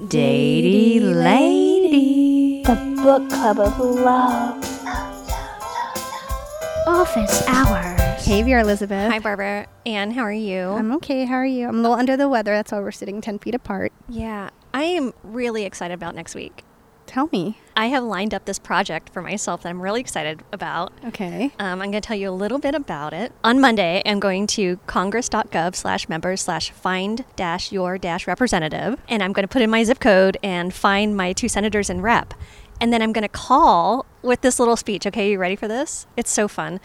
[0.00, 2.62] Datey Lady.
[2.62, 4.64] The book club of love.
[6.86, 8.24] Office hours.
[8.24, 9.12] Hey, Vera Elizabeth.
[9.12, 9.66] Hi, Barbara.
[9.84, 10.70] Anne, how are you?
[10.70, 11.26] I'm okay.
[11.26, 11.68] How are you?
[11.68, 12.52] I'm a little under the weather.
[12.52, 13.92] That's why we're sitting 10 feet apart.
[14.08, 16.64] yeah, I am really excited about next week.
[17.06, 17.58] Tell me.
[17.80, 20.92] I have lined up this project for myself that I'm really excited about.
[21.02, 21.50] Okay.
[21.58, 23.32] Um, I'm going to tell you a little bit about it.
[23.42, 29.00] On Monday, I'm going to congress.gov slash members slash find dash your dash representative.
[29.08, 32.02] And I'm going to put in my zip code and find my two senators and
[32.02, 32.34] rep.
[32.82, 35.06] And then I'm going to call with this little speech.
[35.06, 36.06] Okay, you ready for this?
[36.18, 36.80] It's so fun.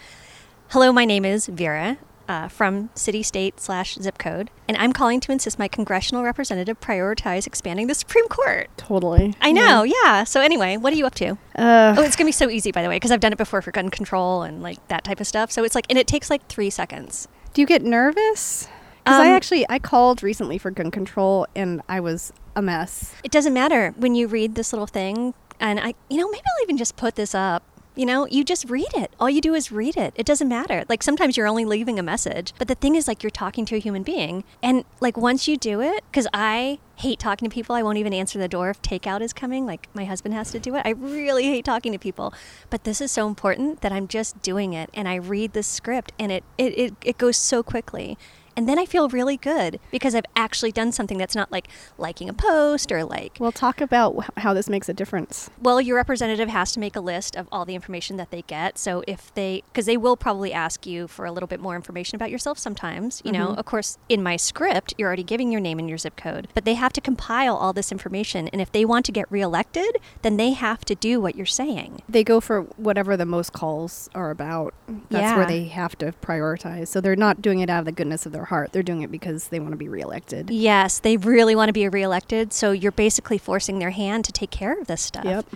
[0.70, 1.98] Hello, my name is Vera.
[2.28, 6.80] Uh, from city, state, slash zip code, and I'm calling to insist my congressional representative
[6.80, 8.68] prioritize expanding the Supreme Court.
[8.76, 9.34] Totally.
[9.40, 10.24] I know, yeah.
[10.24, 11.38] So anyway, what are you up to?
[11.54, 13.62] Uh, Oh, it's gonna be so easy, by the way, because I've done it before
[13.62, 15.52] for gun control and like that type of stuff.
[15.52, 17.28] So it's like, and it takes like three seconds.
[17.54, 18.66] do you get nervous?
[19.04, 23.14] Because I Um, actually I called recently for gun control and I was a mess.
[23.22, 26.62] It doesn't matter when you read this little thing, and I, you know, maybe I'll
[26.64, 27.62] even just put this up.
[27.96, 29.10] You know, you just read it.
[29.18, 30.12] All you do is read it.
[30.16, 30.84] It doesn't matter.
[30.88, 33.76] Like sometimes you're only leaving a message, but the thing is, like, you're talking to
[33.76, 34.44] a human being.
[34.62, 38.12] And like once you do it, because I hate talking to people, I won't even
[38.12, 39.66] answer the door if takeout is coming.
[39.66, 40.82] Like my husband has to do it.
[40.84, 42.34] I really hate talking to people.
[42.70, 46.12] But this is so important that I'm just doing it and I read the script
[46.18, 48.18] and it, it, it, it goes so quickly.
[48.56, 51.68] And then I feel really good because I've actually done something that's not like
[51.98, 55.50] liking a post or like Well, talk about how this makes a difference.
[55.60, 58.78] well, your representative has to make a list of all the information that they get.
[58.78, 62.16] So if they, because they will probably ask you for a little bit more information
[62.16, 63.20] about yourself sometimes.
[63.24, 63.58] You know, mm-hmm.
[63.58, 66.64] of course, in my script, you're already giving your name and your zip code, but
[66.64, 68.48] they have to compile all this information.
[68.48, 72.02] And if they want to get reelected, then they have to do what you're saying.
[72.08, 74.72] They go for whatever the most calls are about.
[75.10, 75.36] That's Yeah.
[75.36, 76.88] where they have to prioritize.
[76.88, 78.72] So they're not doing it out of the goodness of their heart.
[78.72, 80.50] They're doing it because they want to be reelected.
[80.50, 82.52] Yes, they really want to be reelected.
[82.52, 85.24] So you're basically forcing their hand to take care of this stuff.
[85.24, 85.46] Yep.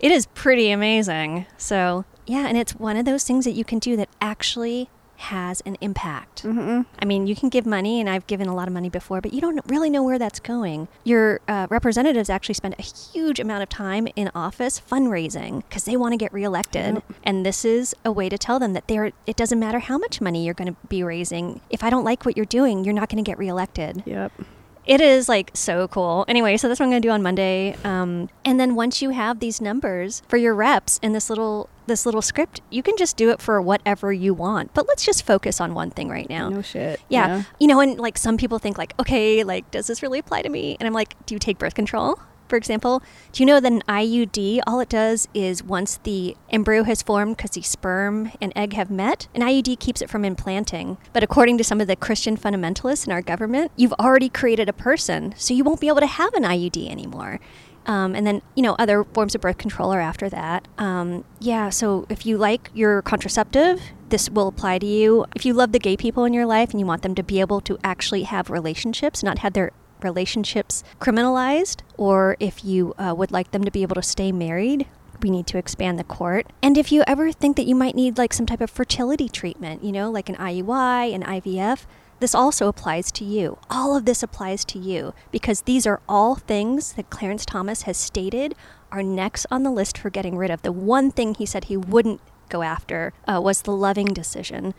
[0.00, 1.46] It is pretty amazing.
[1.56, 4.88] So, yeah, and it's one of those things that you can do that actually
[5.22, 6.42] has an impact.
[6.42, 6.82] Mm-hmm.
[7.00, 9.32] I mean, you can give money, and I've given a lot of money before, but
[9.32, 10.88] you don't really know where that's going.
[11.04, 15.96] Your uh, representatives actually spend a huge amount of time in office fundraising because they
[15.96, 17.04] want to get reelected, Yep.
[17.24, 19.12] and this is a way to tell them that they're.
[19.26, 21.60] It doesn't matter how much money you're going to be raising.
[21.70, 24.02] If I don't like what you're doing, you're not going to get reelected.
[24.06, 24.32] Yep.
[24.84, 26.24] It is like so cool.
[26.26, 27.76] Anyway, so that's what I'm going to do on Monday.
[27.84, 32.06] Um, and then once you have these numbers for your reps in this little this
[32.06, 34.72] little script, you can just do it for whatever you want.
[34.74, 36.48] But let's just focus on one thing right now.
[36.48, 37.00] No shit.
[37.08, 37.44] Yeah.
[37.58, 40.48] You know, and like some people think like, okay, like does this really apply to
[40.48, 40.76] me?
[40.80, 42.18] And I'm like, do you take birth control?
[42.48, 46.82] For example, do you know that an IUD, all it does is once the embryo
[46.82, 50.98] has formed because the sperm and egg have met, an IUD keeps it from implanting.
[51.14, 54.74] But according to some of the Christian fundamentalists in our government, you've already created a
[54.74, 57.40] person, so you won't be able to have an IUD anymore.
[57.86, 60.68] Um, and then, you know, other forms of birth control are after that.
[60.78, 65.24] Um, yeah, so if you like your contraceptive, this will apply to you.
[65.34, 67.40] If you love the gay people in your life and you want them to be
[67.40, 69.72] able to actually have relationships, not have their
[70.02, 74.86] relationships criminalized, or if you uh, would like them to be able to stay married,
[75.22, 76.46] we need to expand the court.
[76.62, 79.84] And if you ever think that you might need like some type of fertility treatment,
[79.84, 81.86] you know, like an IUI, an IVF,
[82.22, 83.58] this also applies to you.
[83.68, 87.96] All of this applies to you because these are all things that Clarence Thomas has
[87.96, 88.54] stated
[88.92, 90.62] are next on the list for getting rid of.
[90.62, 94.72] The one thing he said he wouldn't go after uh, was the loving decision.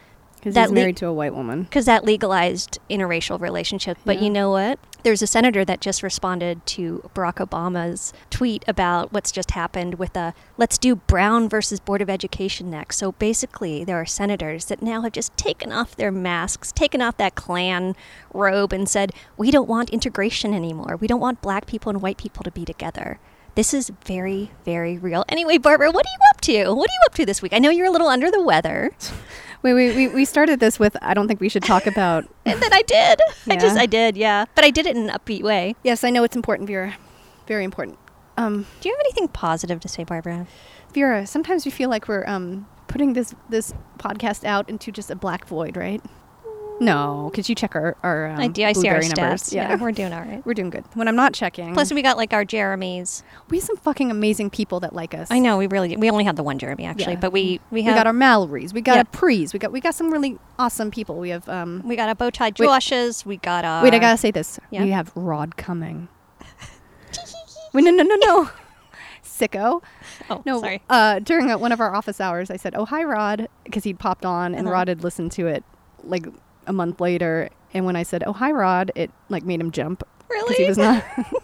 [0.43, 1.63] Because he's le- married to a white woman.
[1.63, 4.01] because that legalized interracial relationships.
[4.03, 4.23] But Yeah.
[4.23, 4.77] you know what?
[5.03, 10.15] There's a senator that just responded to Barack Obama's tweet about what's just happened with
[10.15, 12.97] a let's do Brown versus Board of Education next.
[12.97, 17.17] So basically, there are senators that now have just taken off their masks, taken off
[17.17, 17.95] that Klan
[18.33, 20.97] robe, and said, We don't want integration anymore.
[20.99, 23.19] We don't want black people and white people to be together.
[23.55, 25.25] This is very, very real.
[25.29, 26.73] Anyway, Barbara, what are you up to?
[26.73, 27.53] What are you up to this week?
[27.53, 28.91] I know you're a little under the weather.
[29.63, 32.25] Wait, wait, we, we started this with I don't think we should talk about.
[32.45, 33.19] And then I did.
[33.49, 34.45] I just, I did, yeah.
[34.53, 35.75] But I did it in an upbeat way.
[35.83, 36.95] yes, I know it's important, Vera.
[37.47, 37.97] Very important.
[38.37, 40.45] Um, Do you have anything positive to say, Barbara?
[40.93, 45.15] Vera, sometimes we feel like we're um, putting this this podcast out into just a
[45.15, 46.01] black void, right?
[46.79, 48.63] No, because you check our our um, I do.
[48.65, 49.43] I see our Blubrry numbers.
[49.43, 49.53] stats.
[49.53, 49.75] Yeah.
[49.75, 50.45] we're doing all right.
[50.45, 50.83] we're doing good.
[50.95, 53.23] When I'm not checking, Plus, we got like our Jeremys.
[53.49, 55.29] we have some fucking amazing people that like us.
[55.31, 57.19] I know we really we only had the one Jeremy actually, Yeah.
[57.19, 58.73] but we we We got our Mallory's.
[58.73, 59.07] We got Yep.
[59.13, 59.53] a Prees.
[59.53, 61.17] We got we got some really awesome people.
[61.19, 61.81] We have um.
[61.85, 62.55] we got a bow tie Wait.
[62.57, 63.25] Joshes.
[63.25, 64.59] We got our Wait, I gotta say this.
[64.71, 64.83] Yeah.
[64.83, 66.07] We have Rod coming.
[67.73, 68.49] Wait, no, no, no, no.
[69.23, 69.81] Sicko.
[70.29, 70.81] Oh, No, sorry.
[70.89, 73.99] Uh, during uh one of our office hours, I said, "Oh, hi, Rod," because he'd
[73.99, 74.73] popped on, and Uh-huh.
[74.73, 75.63] Rod had listened to it
[76.03, 76.25] like
[76.67, 77.49] a month later.
[77.73, 80.55] And when I said, "Oh, hi, Rod," it like made him jump because Really?
[80.55, 81.03] he was not.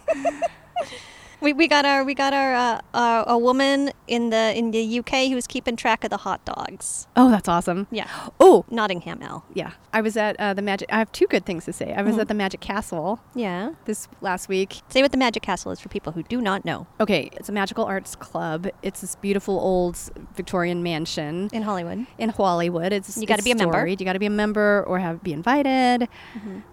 [1.40, 4.98] We, we got our we got our uh, uh, a woman in the in the
[5.00, 7.06] UK who was keeping track of the hot dogs.
[7.16, 7.86] Oh, that's awesome.
[7.90, 8.08] Yeah,
[8.38, 9.44] Oh, Nottingham L.
[9.54, 9.72] yeah.
[9.92, 10.92] I was at uh, the Magic.
[10.92, 11.92] I have two good things to say.
[11.94, 12.20] I was Mhm.
[12.20, 13.70] at the Magic Castle Yeah.
[13.86, 14.82] this last week.
[14.88, 17.52] Say what the Magic Castle is for people who do not know Okay, it's a
[17.52, 18.68] magical arts club.
[18.82, 19.96] It's this beautiful old
[20.36, 22.06] Victorian mansion in Hollywood.
[22.18, 22.92] in Hollywood.
[22.92, 23.86] It's You gotta be a member.
[23.86, 26.06] You got to be a member or have be invited.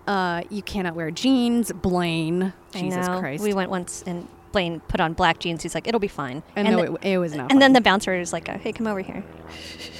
[0.08, 1.72] Uh, you cannot wear jeans.
[1.72, 3.20] Blaine, Jesus know.
[3.20, 3.44] Christ.
[3.44, 5.64] We went once and Blaine put on black jeans.
[5.64, 6.44] He's like, it'll be fine.
[6.56, 7.52] I and know the- it, it was not.
[7.52, 9.24] and then the bouncer is like, "Hey, come over here.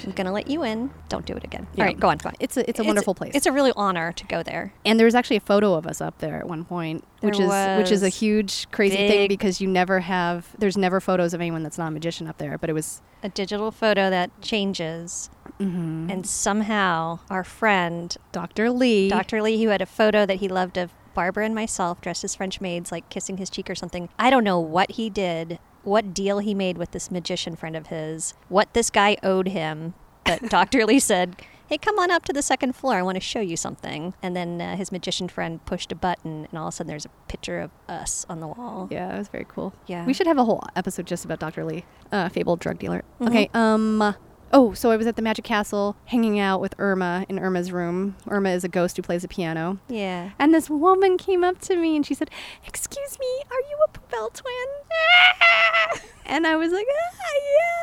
[0.04, 0.90] I'm gonna let you in.
[1.08, 1.82] Don't do it again." Yeah.
[1.84, 2.34] All right, go on, go on.
[2.40, 3.32] it's a it's a wonderful place.
[3.34, 4.72] It's a really honor to go there.
[4.84, 7.50] and there was actually a photo of us up there at one point, which is
[7.78, 11.62] which is a huge crazy thing because you never have there's never photos of anyone
[11.62, 12.56] that's not a magician up there.
[12.58, 15.30] But it was A digital photo that changes,
[15.60, 16.08] Mm-hmm.
[16.10, 18.70] and somehow our friend Dr.
[18.70, 19.08] Lee.
[19.08, 19.42] Dr.
[19.42, 22.60] Lee, who had a photo that he loved of Barbara and myself dressed as French
[22.60, 24.08] maids, like kissing his cheek or something.
[24.20, 27.88] I don't know what he did, what deal he made with this magician friend of
[27.88, 29.94] his, what this guy owed him.
[30.24, 30.86] But Dr.
[30.86, 31.34] Lee said,
[31.66, 32.94] Hey, come on up to the second floor.
[32.94, 34.14] I want to show you something.
[34.22, 37.04] And then uh, his magician friend pushed a button, and all of a sudden there's
[37.04, 38.86] a picture of us on the wall.
[38.88, 39.74] Yeah, it was very cool.
[39.88, 40.06] Yeah.
[40.06, 41.64] We should have a whole episode just about Dr.
[41.64, 43.02] Lee, uh, fabled drug dealer.
[43.20, 43.26] Mhm.
[43.28, 43.50] Okay.
[43.54, 44.14] Um.
[44.50, 48.16] Oh, so I was at the Magic Castle hanging out with Irma in Irma's room.
[48.26, 49.78] Irma is a ghost who plays the piano.
[49.88, 50.30] Yeah.
[50.38, 52.30] And this woman came up to me and she said,
[52.66, 56.02] Excuse me, are you a Poubelle twin?
[56.26, 57.32] and I was like, ah,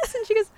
[0.03, 0.15] Yes.
[0.15, 0.50] And she goes,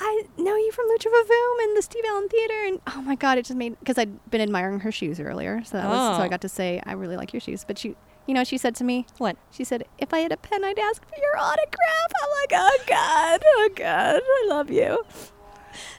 [0.00, 2.64] I know you from Lucha Vavoom and the Steve Allen Theater.
[2.66, 5.62] And oh my God, it just made, because I'd been admiring her shoes earlier.
[5.64, 6.28] So, that was, so I Oh.
[6.30, 7.64] got to say, I really like your shoes.
[7.66, 7.96] But she,
[8.26, 9.36] you know, she said to me, What?
[9.50, 12.10] she said, if I had a pen, I'd ask for your autograph.
[12.22, 15.04] I'm like, oh God, oh God, I love you.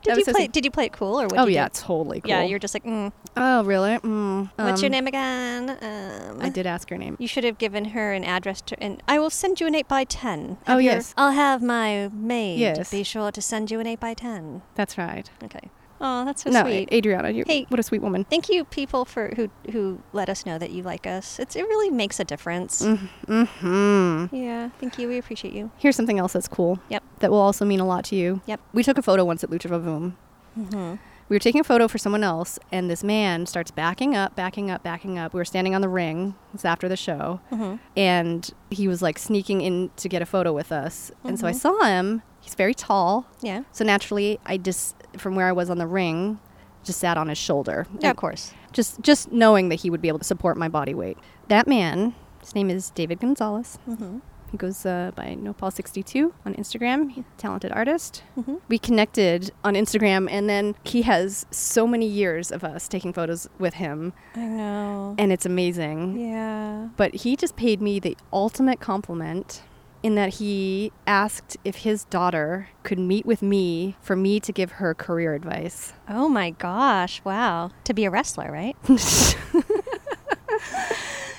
[0.05, 0.47] Did you play?
[0.47, 1.39] Did you play it cool or what?
[1.39, 2.29] Oh, yeah, totally cool.
[2.29, 3.97] Yeah, you're just like, mm, Oh, really?
[3.97, 5.69] Mm, what's your um, name again?
[5.81, 7.17] Um, I did ask her name.
[7.19, 9.87] You should have given her an address to, and I will send you an 8
[9.87, 11.13] by 10 Oh, your- yes.
[11.17, 12.91] I'll have my maid Yes.
[12.91, 15.29] be sure to send you an 8 by 10 That's right.
[15.43, 15.69] Okay.
[16.01, 16.91] Oh, that's so no, sweet.
[16.91, 17.65] Adriana, you Hey.
[17.69, 18.25] what a sweet woman.
[18.25, 21.39] Thank you, people, for who who let us know that you like us.
[21.39, 22.81] It's, it really makes a difference.
[23.29, 24.35] Mm-hmm.
[24.35, 25.07] Yeah, thank you.
[25.07, 25.71] We appreciate you.
[25.77, 26.79] Here's something else that's cool.
[26.89, 27.03] Yep.
[27.19, 28.41] That will also mean a lot to you.
[28.45, 28.59] Yep.
[28.73, 30.13] We took a photo once at Lucha Vavoom.
[30.59, 30.95] Mm-hmm.
[31.27, 34.69] We were taking a photo for someone else, and this man starts backing up, backing
[34.69, 35.33] up, backing up.
[35.33, 36.35] We were standing on the ring.
[36.53, 37.39] It's after the show.
[37.51, 37.75] Mm-hmm.
[37.97, 41.11] And he was like sneaking in to get a photo with us.
[41.23, 41.55] And so I Mhm.
[41.55, 42.21] saw him.
[42.45, 43.25] He's very tall.
[43.41, 43.63] Yeah.
[43.71, 46.39] So naturally, I just, from where I was on the ring,
[46.83, 47.87] just sat on his shoulder.
[47.99, 48.53] Yeah, of course.
[48.71, 51.17] Just, just knowing that he would be able to support my body weight.
[51.47, 53.79] That man, his name is David Gonzalez.
[53.89, 54.19] Mm-hmm.
[54.51, 57.09] He goes uh, by NoPaul62 on Instagram.
[57.11, 58.21] He's a talented artist.
[58.37, 58.57] Mm-hmm.
[58.67, 63.49] We connected on Instagram, and then he has so many years of us taking photos
[63.57, 65.15] with him, I know.
[65.17, 66.19] and it's amazing.
[66.19, 66.89] yeah.
[66.95, 69.63] But he just paid me the ultimate compliment
[70.05, 74.73] in that he asked if his daughter could meet with me for me to give
[74.73, 75.93] her career advice.
[76.07, 77.21] Oh my gosh!
[77.23, 77.71] Wow.
[77.85, 78.75] To be a wrestler, right?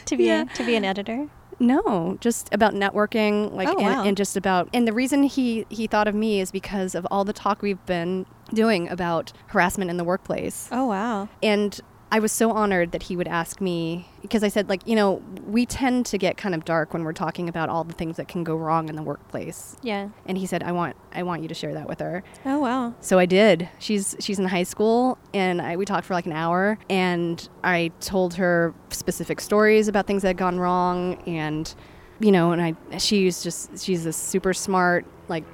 [0.07, 0.43] to be Yeah.
[0.43, 1.29] a, to be an editor.
[1.59, 4.05] No, just about networking, like, Oh, and, wow.
[4.05, 4.69] and just about.
[4.75, 7.85] And the reason he he thought of me is because of all the talk we've
[7.87, 10.69] been doing about harassment in the workplace.
[10.71, 11.29] Oh wow.
[11.43, 11.81] And
[12.11, 15.23] I was so honored that he would ask me because I said, like, you know,
[15.45, 18.29] we tend to get kind of dark when we're talking about all the things that
[18.29, 19.77] can go wrong in the workplace.
[19.83, 20.11] Yeah.
[20.25, 22.23] And he said, I want I want you to share that with her.
[22.45, 22.95] Oh wow.
[23.01, 23.69] So I did.
[23.81, 27.91] She's she's in high school, and I, we talked for like an hour, and I
[28.01, 31.75] told her specific stories about things that had gone wrong, and
[32.21, 35.45] you know, and I she's just she's a super smart like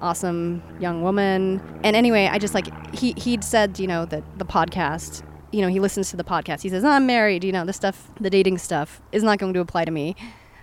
[0.00, 1.60] awesome young woman.
[1.82, 5.24] And anyway, I just like he he'd said you know that the podcast.
[5.50, 6.62] You know, he listens to the podcast.
[6.62, 7.42] He says, "I'm married.
[7.44, 10.14] You know, the stuff, the dating stuff, is not going to apply to me."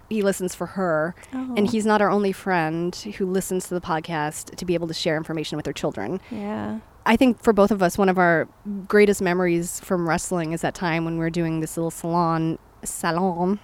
[0.09, 1.71] He listens for her, and Oh.
[1.71, 5.17] he's not our only friend who listens to the podcast to be able to share
[5.17, 6.21] information with their children.
[6.29, 6.79] Yeah.
[7.07, 8.47] I think for both of us, one of our
[8.87, 13.59] greatest memories from wrestling is that time when we were doing this little salon, salon,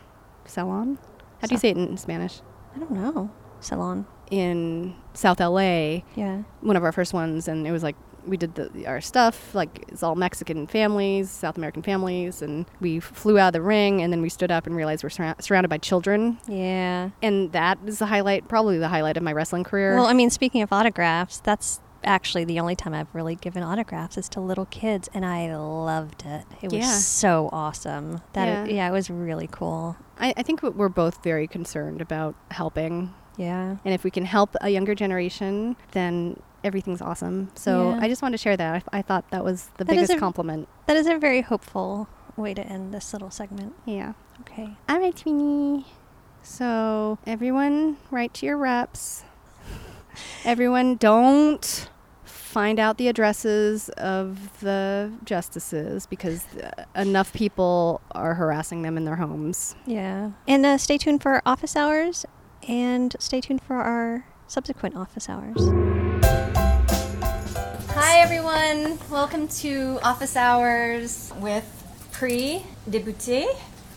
[0.45, 0.97] salon.
[1.41, 2.41] How do you say it in Spanish?
[2.75, 3.29] I don't know.
[3.59, 4.05] Salon.
[4.31, 6.41] In South LA, Yeah.
[6.61, 9.53] one of our first ones, and it was like we did the, our stuff.
[9.55, 14.01] Like it's all Mexican families, South American families, and we flew out of the ring,
[14.01, 15.09] and then we stood up and realized we're
[15.39, 17.09] surrounded by children, Yeah.
[17.21, 19.95] and that is the highlight, probably the highlight of my wrestling career.
[19.95, 24.17] Well, I mean, speaking of autographs, that's actually the only time I've really given autographs
[24.17, 26.45] is to little kids, and I loved it.
[26.61, 26.91] It was Yeah.
[26.97, 28.21] so awesome.
[28.33, 28.63] That Yeah.
[28.65, 29.97] it, yeah, it was really cool.
[30.19, 33.77] I, I think we're both very concerned about helping Yeah.
[33.85, 37.49] And if we can help a younger generation, then everything's awesome.
[37.55, 37.99] So Yeah.
[38.01, 38.83] I just wanted to share that.
[38.93, 40.67] I, I thought that was the That biggest a- compliment.
[40.87, 43.73] That is a very hopeful way to end this little segment.
[43.85, 44.13] Yeah.
[44.41, 44.75] Okay.
[44.89, 45.85] All right, Tweenie.
[46.43, 49.23] So everyone, write to your reps.
[50.43, 51.89] Everyone, don't
[52.23, 59.05] find out the addresses of the justices because uh, enough people are harassing them in
[59.05, 59.75] their homes.
[59.85, 60.31] Yeah.
[60.47, 62.25] And uh, stay tuned for our office hours
[62.67, 66.10] and stay tuned for our subsequent office hours.
[67.93, 71.65] Hi everyone, welcome to Office Hours with
[72.11, 73.45] Pre Débuté.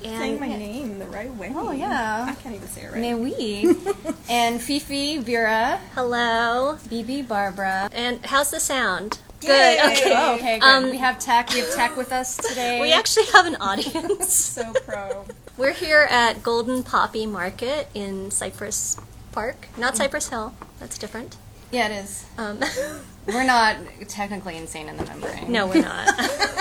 [0.02, 1.50] Saying my name the right way.
[1.54, 2.26] Oh, yeah.
[2.28, 3.00] I can't even say it right.
[3.00, 6.76] Newi and Fifi, Vera, Hello.
[6.90, 7.88] Bibi, Barbara.
[7.90, 9.18] And how's the sound?
[9.40, 9.48] Yay.
[9.48, 9.92] Good.
[9.92, 10.12] Okay.
[10.14, 10.66] Oh, okay, good.
[10.66, 11.50] Um, we have tech.
[11.54, 12.80] We have tech with us today.
[12.82, 14.34] We actually have an audience.
[14.34, 15.24] so pro.
[15.56, 18.98] We're here at Golden Poppy Market in Cypress
[19.32, 19.68] Park.
[19.78, 20.52] Not Cypress Hill.
[20.80, 21.36] That's different.
[21.74, 22.24] Yeah, it is.
[22.38, 22.60] Um,
[23.26, 23.76] We're not
[24.08, 25.50] technically insane in the membrane.
[25.50, 26.08] no, we're not.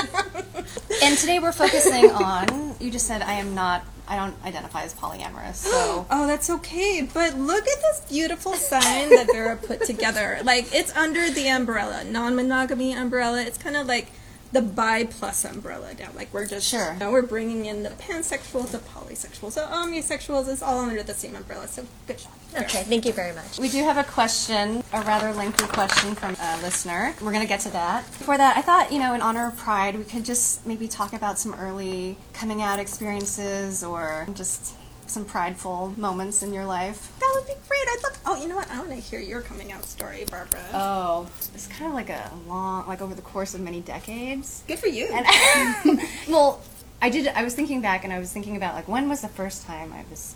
[1.03, 2.75] And today we're focusing on.
[2.79, 3.83] You just said I am not.
[4.07, 5.55] I don't identify as polyamorous.
[5.55, 7.07] So Oh, that's okay.
[7.13, 10.39] But look at this beautiful sign that Vera put together.
[10.43, 13.41] Like it's under the umbrella, non-monogamy umbrella.
[13.41, 14.07] It's kind of like
[14.53, 16.15] the bi plus umbrella down.
[16.15, 16.93] Like we're just Sure.
[16.93, 20.47] You know, we're bringing in the pansexuals, the polysexuals, the omnisexuals.
[20.47, 21.67] It's all under the same umbrella.
[21.67, 22.31] So good job.
[22.51, 22.65] Vera.
[22.65, 23.57] okay, thank you very much.
[23.57, 27.15] we do have a question, a rather lengthy question from a listener.
[27.19, 28.05] We're gonna get to that.
[28.19, 31.13] Before that, I thought you know, in honor of Pride, we could just maybe talk
[31.13, 34.75] about some early coming out experiences or just
[35.13, 37.13] some prideful moments in your life.
[37.19, 37.81] That would be great.
[37.87, 38.19] I'd love.
[38.25, 38.69] Oh, you know what?
[38.71, 40.63] I want to hear your coming out story, Barbara.
[40.73, 44.63] Oh, it's kind of like a long, like over the course of many decades.
[44.67, 45.07] good for you.
[45.11, 46.61] And well,
[47.01, 47.27] I did.
[47.27, 49.93] I was thinking back, and I was thinking about like when was the first time
[49.93, 50.35] I was,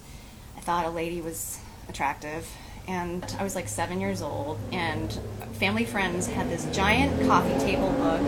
[0.55, 2.48] I thought a lady was attractive,
[2.88, 5.12] and I was like seven years old, and
[5.53, 8.22] family friends had this giant coffee table book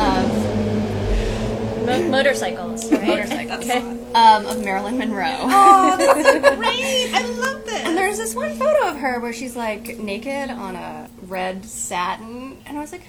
[0.00, 0.93] of
[1.84, 3.06] Mo- motorcycles, right?
[3.06, 3.78] motorcycles Okay.
[4.14, 5.24] um, of Marilyn Monroe.
[5.40, 7.10] oh, that's so great.
[7.14, 7.80] I love this.
[7.84, 12.58] And there's this one photo of her where she's like naked on a red satin,
[12.66, 13.02] and I was like,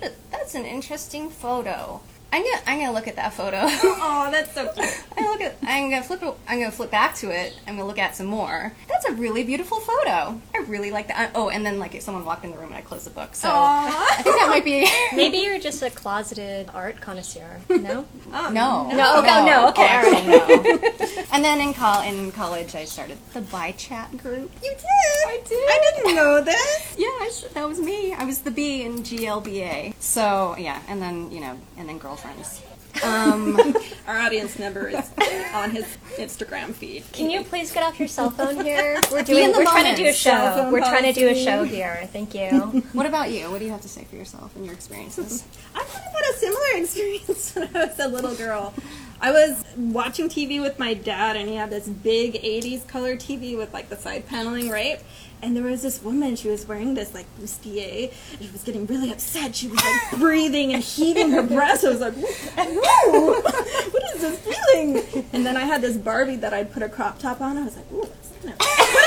[0.00, 3.56] "That- "That's an interesting photo." I'm gonna, I'm gonna look at that photo.
[3.62, 4.86] oh, that's so cute.
[5.16, 5.56] I look at.
[5.62, 6.22] I'm gonna flip.
[6.46, 7.58] I'm gonna flip back to it.
[7.66, 8.74] I'm gonna look at some more.
[8.86, 10.38] That's a really beautiful photo.
[10.54, 11.30] I really like that.
[11.34, 13.34] Oh, and then like if someone walked in the room and I closed the book,
[13.34, 14.06] so Aw.
[14.18, 14.86] I think that might be.
[15.16, 17.60] Maybe you're just a closeted art connoisseur.
[17.70, 18.04] No?
[18.32, 18.90] Oh, No.
[18.90, 21.24] No, oh, oh, okay, no, okay, Oh, actually, no.
[21.32, 24.50] and then in, col- in college, I started the Bi Chat group.
[24.62, 24.84] You did.
[25.26, 25.58] I did.
[25.58, 26.94] I didn't know this.
[26.98, 28.12] Yes, that was me.
[28.12, 29.94] I was the B in GLBA.
[29.98, 32.62] So yeah, and then you know, and then girlfriends.
[33.04, 35.10] Um, Our audience member is
[35.54, 35.84] on his
[36.16, 37.04] Instagram feed.
[37.12, 39.00] Can you please get off your cell phone here?
[39.12, 39.52] We're doing.
[39.52, 40.68] We're trying to do a show.
[40.72, 42.08] We're trying to do a show here.
[42.12, 42.50] Thank you.
[42.92, 43.50] what about you?
[43.50, 45.44] What do you have to say for yourself and your experiences?
[45.74, 48.74] I kind of had a similar experience when I was a little girl.
[49.20, 53.56] I was watching TV with my dad, and he had this big 80s color TV
[53.56, 55.00] with like the side paneling, right?
[55.40, 58.86] And there was this woman, she was wearing this like bustier, and she was getting
[58.86, 59.54] really upset.
[59.54, 61.84] She was like breathing and heaving her breath.
[61.84, 63.40] I was like, "Whoa,
[63.90, 65.24] what is this feeling?
[65.32, 67.56] And then I had this Barbie that I'd put a crop top on.
[67.56, 68.98] I was like, ooh, that's kind of, what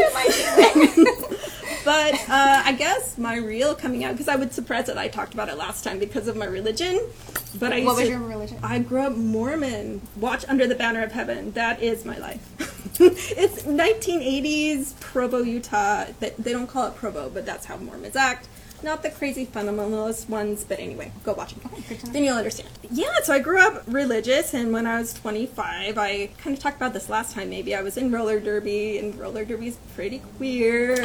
[0.00, 1.06] am I feeling?
[1.84, 4.96] But uh, I guess my real coming out, because I would suppress it.
[4.96, 7.00] I talked about it last time because of my religion.
[7.58, 8.58] But I What was to- your religion?
[8.62, 10.00] I grew up Mormon.
[10.16, 11.52] Watch Under the Banner of Heaven.
[11.52, 12.40] That is my life.
[13.00, 16.06] it's 1980s Provo, Utah.
[16.20, 18.48] They, they don't call it Provo, but that's how Mormons act.
[18.84, 21.70] Not the crazy fundamentalist ones, but anyway, go watch them.
[21.72, 22.12] know.
[22.12, 22.68] Then you'll understand.
[22.90, 26.76] Yeah, so I grew up religious, and when I was 25, I kind of talked
[26.76, 27.74] about this last time maybe.
[27.74, 30.96] I was in roller derby, and roller derby's pretty queer.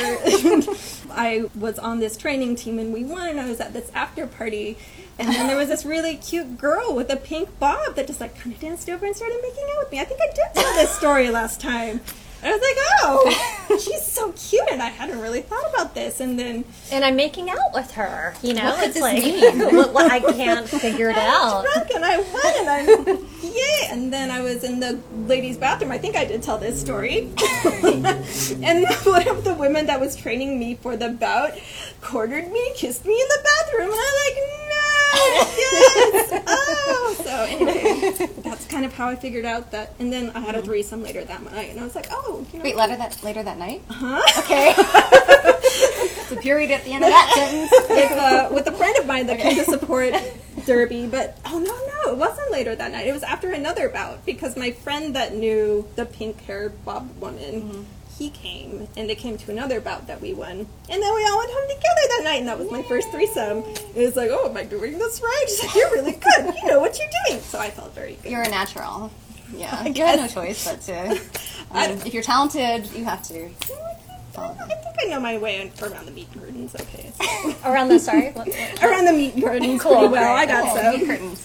[1.09, 4.27] I was on this training team, and we won, and I was at this after
[4.27, 4.77] party.
[5.17, 8.37] And then there was this really cute girl with a pink bob that just like
[8.37, 10.01] kind of danced over and started making out with me.
[10.01, 12.01] I think I did tell this story last time.
[12.41, 16.19] And I was like, oh, she's so cute, and I hadn't really thought about this.
[16.21, 18.33] And then And I'm making out with her.
[18.41, 19.23] You know, What it's like
[19.73, 21.65] what, what- I can't figure it I out.
[21.65, 23.87] drunk and I won and I yay!
[23.91, 25.91] And then I was in the ladies' bathroom.
[25.91, 27.29] I think I did tell this story.
[27.73, 31.53] and one of the women that was training me for the bout
[32.01, 34.35] cornered me, kissed me in the bathroom, and I'm like,
[34.69, 37.15] no, yes, oh.
[37.23, 39.93] So anyway, that's kind of how I figured out that.
[39.99, 42.59] And then I had a threesome later that night, and I was like, oh, you
[42.59, 43.81] know, Wait, later that later that night.
[43.89, 44.21] huh?
[44.39, 44.73] Okay.
[46.29, 47.71] the period at the end of that sentence.
[47.89, 50.13] with, uh, with a friend of mine that came to support
[50.65, 53.07] Derby, but oh no, no, it wasn't later that night.
[53.07, 57.87] It was after another bout because my friend that knew the pink haired bob woman,
[58.19, 60.67] he came and they came to another bout that we won, and
[61.01, 63.59] then we all went home together that night, and that was my first threesome.
[63.95, 65.45] It was like, oh, am I doing this right?
[65.47, 66.53] She's like, you're really good.
[66.61, 67.41] You know what you're doing.
[67.41, 68.31] So I felt very good.
[68.31, 69.09] You're a natural.
[69.55, 71.19] Yeah, you had no choice but to.
[71.71, 73.45] Um, if you're talented, you have to.
[73.45, 76.73] I think I know my way around the meat curtains.
[76.73, 77.55] Okay, so.
[77.69, 78.31] Around the sorry.
[78.31, 79.79] What, what- around the meat curtains.
[79.79, 80.35] Cool, pretty well.
[80.35, 80.97] I got Oh, so.
[80.97, 81.43] meat curtains.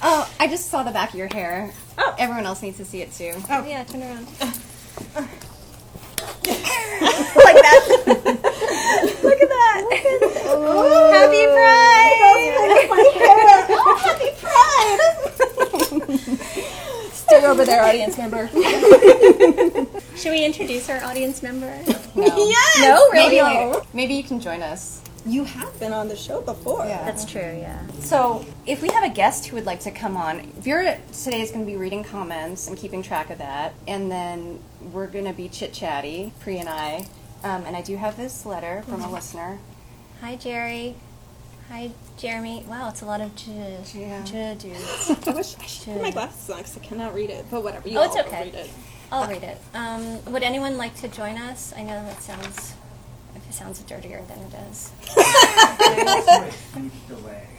[0.00, 1.72] oh, I just saw the back of your hair.
[1.98, 2.14] Oh.
[2.20, 3.32] Everyone else needs to see it too.
[3.50, 3.64] Oh.
[3.66, 4.28] yeah, turn around.
[7.44, 7.82] Like that.
[9.22, 9.82] Look at that.
[11.14, 12.20] Happy Pride!
[13.70, 15.00] Oh, happy Pride!
[17.12, 18.48] Stay over there, audience member.
[20.16, 21.80] Should we introduce our audience member?
[22.14, 22.24] No.
[22.36, 22.78] Yes!
[22.80, 23.66] No, Maybe, really?
[23.74, 25.00] like, maybe you can join us.
[25.26, 26.84] You have been on the show before.
[26.84, 27.02] Yeah.
[27.04, 27.40] That's true.
[27.40, 27.80] Yeah.
[28.00, 31.50] So, if we have a guest who would like to come on, Vera today is
[31.50, 34.60] going to be reading comments and keeping track of that, and then
[34.92, 37.06] we're going to be chit chatty, Pri and I.
[37.42, 39.58] Um, and I do have this letter from a listener.
[40.20, 40.96] Hi, Jerry.
[41.70, 42.64] Hi, Jeremy.
[42.68, 44.22] Wow, it's a lot of j Yeah.
[44.24, 45.10] j dudes.
[45.26, 47.46] I wish I should put my glasses on because I cannot read it.
[47.50, 47.88] But whatever.
[47.88, 48.44] You Oh, it's okay.
[48.44, 48.70] Read it.
[49.12, 49.58] I'll read it.
[49.74, 51.72] Um, would anyone like to join us?
[51.76, 52.74] I know that sounds.
[53.34, 54.92] It sounds dirtier than it is.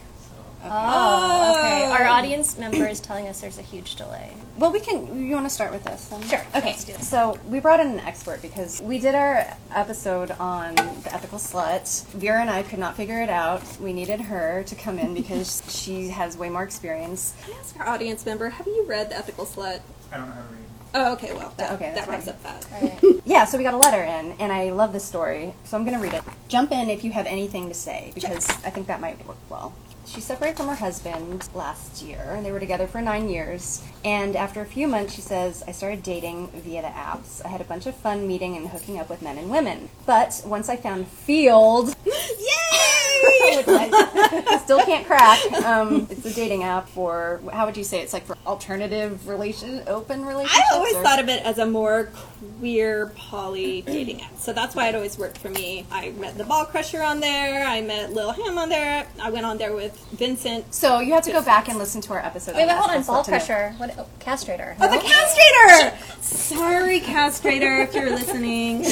[0.70, 1.84] huge Oh, okay.
[1.86, 1.92] Oh.
[1.92, 4.32] Our audience member is telling us there's a huge delay.
[4.58, 5.24] Well, we can.
[5.26, 6.06] You want to start with this?
[6.08, 6.22] Then?
[6.22, 6.66] Sure, Okay.
[6.70, 7.02] let's do it.
[7.02, 12.04] So we brought in an expert because we did our episode on the ethical slut.
[12.08, 13.62] Vera and I could not figure it out.
[13.80, 17.34] We needed her to come in because she has way more experience.
[17.44, 19.80] Can I ask our audience member, have you read The Ethical Slut?
[20.12, 20.62] I don't know how to read.
[20.94, 21.34] Oh, okay.
[21.34, 22.34] Well, that, Okay, that wraps fine.
[22.34, 22.66] up that.
[22.72, 23.12] All right.
[23.26, 25.96] Yeah, so we got a letter in, and I love this story, so I'm going
[25.96, 26.22] to read it.
[26.48, 29.74] Jump in if you have anything to say, because I think that might work well.
[30.06, 33.82] She separated from her husband last year, and they were together for nine years.
[34.04, 37.44] And after a few months, she says, I started dating via the apps.
[37.44, 39.90] I had a bunch of fun meeting and hooking up with men and women.
[40.06, 42.55] But once I found Feeld, Yay!
[43.26, 48.00] Which I still can't crack, um, it's a dating app for, how would you say,
[48.00, 50.66] it's like for alternative relation, open relationships?
[50.72, 52.10] I always or- thought of it as a more
[52.58, 54.36] queer poly dating app.
[54.38, 55.86] So that's why it always worked for me.
[55.90, 57.66] I met the Ball Crusher on there.
[57.66, 59.06] I met Lil Ham on there.
[59.20, 60.72] I went on there with Vincent.
[60.74, 62.54] So you have to go back and listen to our episode.
[62.56, 63.02] Wait, wait, hold on.
[63.02, 63.36] Ball Slut to know.
[63.38, 63.74] crusher.
[63.78, 63.94] What?
[63.98, 64.76] Oh, castrator.
[64.80, 66.22] Oh, the castrator!
[66.22, 68.84] Sorry, castrator, if you're listening.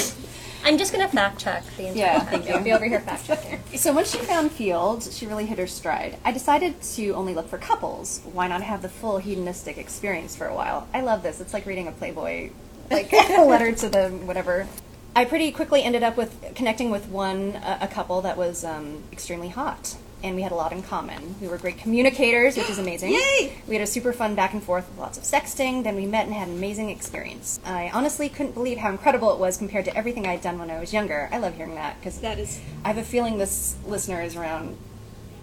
[0.64, 2.54] I'm just gonna fact check the entire Yeah, thank you.
[2.54, 3.60] I'll be over here fact checking.
[3.78, 6.16] So when she found Feeld, she really hit her stride.
[6.24, 8.20] I decided to only look for couples.
[8.32, 10.88] Why not have the full hedonistic experience for a while?
[10.94, 11.40] I love this.
[11.40, 12.50] It's like reading a Playboy,
[12.90, 14.66] like a letter to the whatever.
[15.14, 19.02] I pretty quickly ended up with connecting with one a, a couple that was um,
[19.12, 21.34] extremely hot, and we had a lot in common.
[21.40, 23.12] We were great communicators, which is amazing.
[23.12, 23.52] Yay!
[23.66, 25.84] We had a super fun back and forth with lots of sexting.
[25.84, 27.60] Then we met and had an amazing experience.
[27.64, 30.70] I honestly couldn't believe how incredible it was compared to everything I had done when
[30.70, 31.28] I was younger.
[31.32, 32.60] I love hearing that because That is.
[32.84, 34.76] I have a feeling this listener is around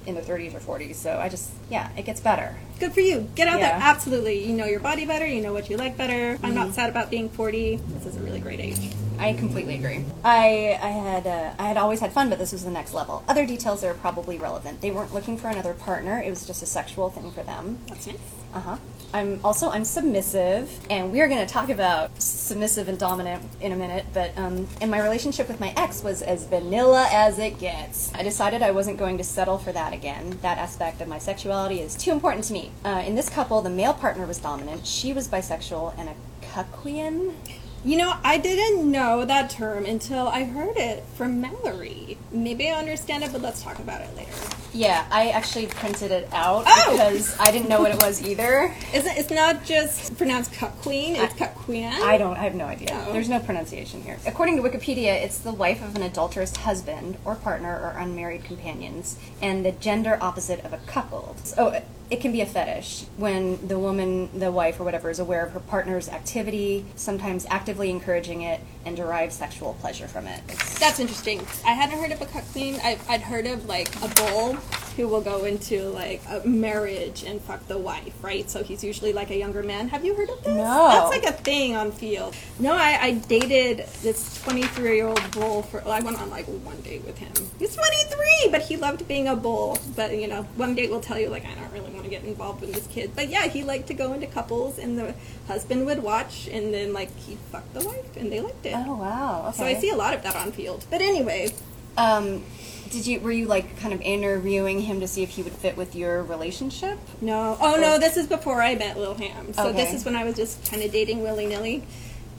[0.08, 2.56] in the 30s or 40s, so I just, yeah, it gets better.
[2.80, 3.30] Good for you.
[3.36, 3.78] Get out Yeah.
[3.78, 3.80] there.
[3.88, 4.44] Absolutely.
[4.44, 5.28] You know your body better.
[5.28, 6.40] You know what you like better.
[6.42, 6.74] I'm not mm-hmm.
[6.74, 7.76] sad about being 40.
[7.76, 8.80] This is a really great age.
[9.22, 10.04] I completely agree.
[10.24, 13.24] I, I had uh, I had always had fun, but this was the next level.
[13.28, 14.82] Other details are probably relevant.
[14.82, 17.78] They weren't looking for another partner; it was just a sexual thing for them.
[17.88, 18.18] That's nice.
[18.54, 18.78] Uh huh.
[19.14, 23.72] I'm also I'm submissive, and we are going to talk about submissive and dominant in
[23.72, 24.06] a minute.
[24.14, 28.12] But um, and my relationship with my ex was as vanilla as it gets.
[28.16, 30.40] I decided I wasn't going to settle for that again.
[30.42, 32.72] That aspect of my sexuality is too important to me.
[32.84, 34.88] Uh, in this couple, the male partner was dominant.
[34.88, 37.34] She was bisexual and a cuckquean.
[37.84, 42.16] You know, I didn't know that term until I heard it from Mallory.
[42.32, 44.32] Maybe I understand it, but let's talk about it later.
[44.74, 46.92] Yeah, I actually printed it out Oh!
[46.92, 48.74] because I didn't know what it was either.
[48.94, 51.16] Isn't it's not just pronounced cut queen?
[51.16, 51.86] It's cut queen.
[51.88, 52.38] I don't.
[52.38, 52.90] I have no idea.
[53.08, 53.12] Oh.
[53.14, 54.18] There's no pronunciation here.
[54.26, 59.18] According to Wikipedia, it's the wife of an adulterous husband or partner or unmarried companions,
[59.42, 61.36] and the gender opposite of a couple.
[61.58, 65.46] Oh, it can be a fetish when the woman, the wife or whatever, is aware
[65.46, 70.42] of her partner's activity, sometimes actively encouraging it, and derive sexual pleasure from it.
[70.50, 71.40] It's, That's interesting.
[71.66, 72.80] I hadn't heard of a cuck queen.
[72.84, 74.58] I, I'd heard of like a bull
[74.96, 78.50] who will go into like a marriage and fuck the wife, right?
[78.50, 79.90] So he's usually like a younger man.
[79.90, 80.56] Have you heard of this?
[80.56, 80.88] No.
[80.90, 82.36] That's like a thing on Feeld.
[82.60, 85.88] No, I, I dated this 23 year old bull for.
[85.88, 87.32] I went on like one date with him.
[87.60, 89.80] He's 23, but he loved being a bull.
[89.96, 92.24] But you know, one date will tell you like I don't really want to get
[92.24, 93.12] involved with this kid.
[93.16, 95.16] But yeah, he liked to go into couples, and the
[95.48, 98.76] husband would watch, and then like he fucked the wife, and they liked it.
[98.76, 99.46] oh wow.
[99.50, 99.58] Okay.
[99.58, 100.86] So I see a lot of that on Feeld.
[100.90, 101.54] But anyway,
[101.98, 102.44] Um,
[102.90, 105.78] did you were you like kind of interviewing him to see if he would fit
[105.78, 107.00] with your relationship?
[107.22, 107.58] no.
[107.62, 109.54] Oh no, this is before I met Lil Ham.
[109.54, 111.84] So this is when I was just kind of dating willy nilly.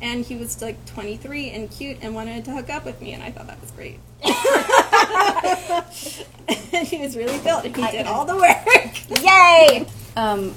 [0.01, 3.23] And he was like 23 and cute and wanted to hook up with me, and
[3.23, 4.01] I thought that was great.
[6.75, 9.23] and he was really built, and he did all the work.
[9.23, 9.87] Yay!
[10.15, 10.55] Um,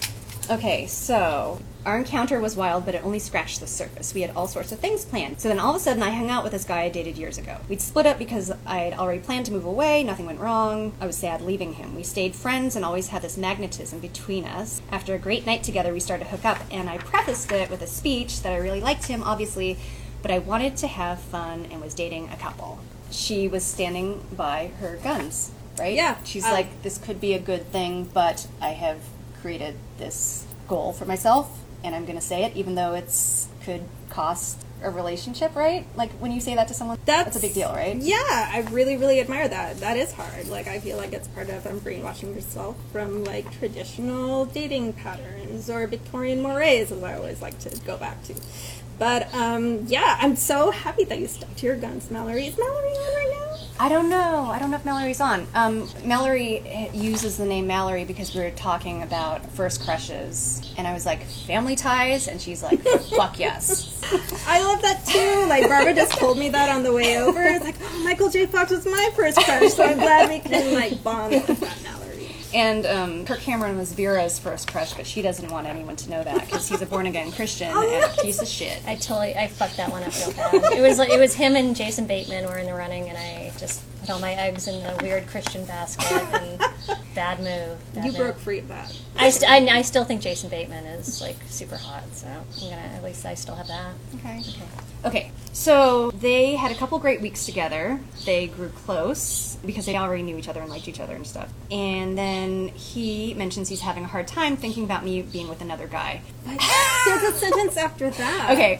[0.51, 4.13] okay, so Our encounter was wild, but it only scratched the surface.
[4.15, 5.39] We had all sorts of things planned.
[5.39, 7.37] So then all of a sudden, I hung out with this guy I dated years
[7.37, 7.57] ago.
[7.69, 10.93] We'd split up because I'd already planned to move away, nothing went wrong.
[10.99, 11.93] I was sad leaving him.
[11.95, 14.81] We stayed friends and always had this magnetism between us.
[14.91, 17.83] After a great night together, we started to hook up, and I prefaced it with
[17.83, 19.77] a speech that I really liked him, obviously,
[20.23, 22.79] but I wanted to have fun and was dating a couple.
[23.11, 25.93] She was standing by her guns, right?
[25.93, 26.15] Yeah.
[26.23, 29.01] She's Um, like, this could be a good thing, but I have
[29.39, 33.83] created this goal for myself, and I'm going to say it, even though it's could
[34.09, 35.85] cost a relationship, right?
[35.95, 37.95] Like when you say that to someone, that's, a big deal, right?
[37.95, 39.79] Yeah, I really, really admire that.
[39.79, 40.47] That is hard.
[40.47, 45.69] Like, I feel like it's part of um, brainwashing yourself from like traditional dating patterns
[45.69, 48.35] or Victorian mores, as I always like to go back to.
[48.97, 52.47] But um, yeah, I'm so happy that you stuck to your guns, Mallory.
[52.47, 53.45] Is Mallory on right now?
[53.77, 54.45] I don't know.
[54.45, 55.47] I don't know if Mallory's on.
[55.53, 60.93] Um, Mallory uses the name Mallory because we were talking about first crushes, and I
[60.93, 64.01] was like, family ties, and she's like, fuck yes.
[64.47, 65.45] I love that too.
[65.49, 67.41] Like Barbara just told me that on the way over.
[67.43, 68.45] It's like, oh, Michael J.
[68.45, 72.04] Fox was my first crush, so I'm glad we can like bond with that Mallory.
[72.55, 76.23] And um, Kirk Cameron was Vera's first crush, but she doesn't want anyone to know
[76.23, 78.81] that because he's a born again Christian and a piece of shit.
[78.87, 80.71] I totally I fucked that one up real bad.
[80.71, 83.51] It was like it was him and Jason Bateman were in the running, and I
[83.59, 86.05] just put all my eggs in the weird Christian basket.
[86.11, 86.59] And
[87.15, 87.77] bad move.
[87.93, 88.17] Bad You move.
[88.19, 88.95] broke free of that.
[89.17, 92.75] I, st- I, I still think Jason Bateman is like super hot, so I'm gonna
[92.75, 93.93] at least I still have that.
[94.15, 94.41] Okay.
[95.05, 95.31] Okay.
[95.53, 97.99] So they had a couple great weeks together.
[98.25, 101.49] They grew close because they already knew each other and liked each other and stuff.
[101.71, 105.87] And then he mentions he's having a hard time thinking about me being with another
[105.87, 106.21] guy.
[106.45, 108.49] There's a sentence after that.
[108.55, 108.79] Okay.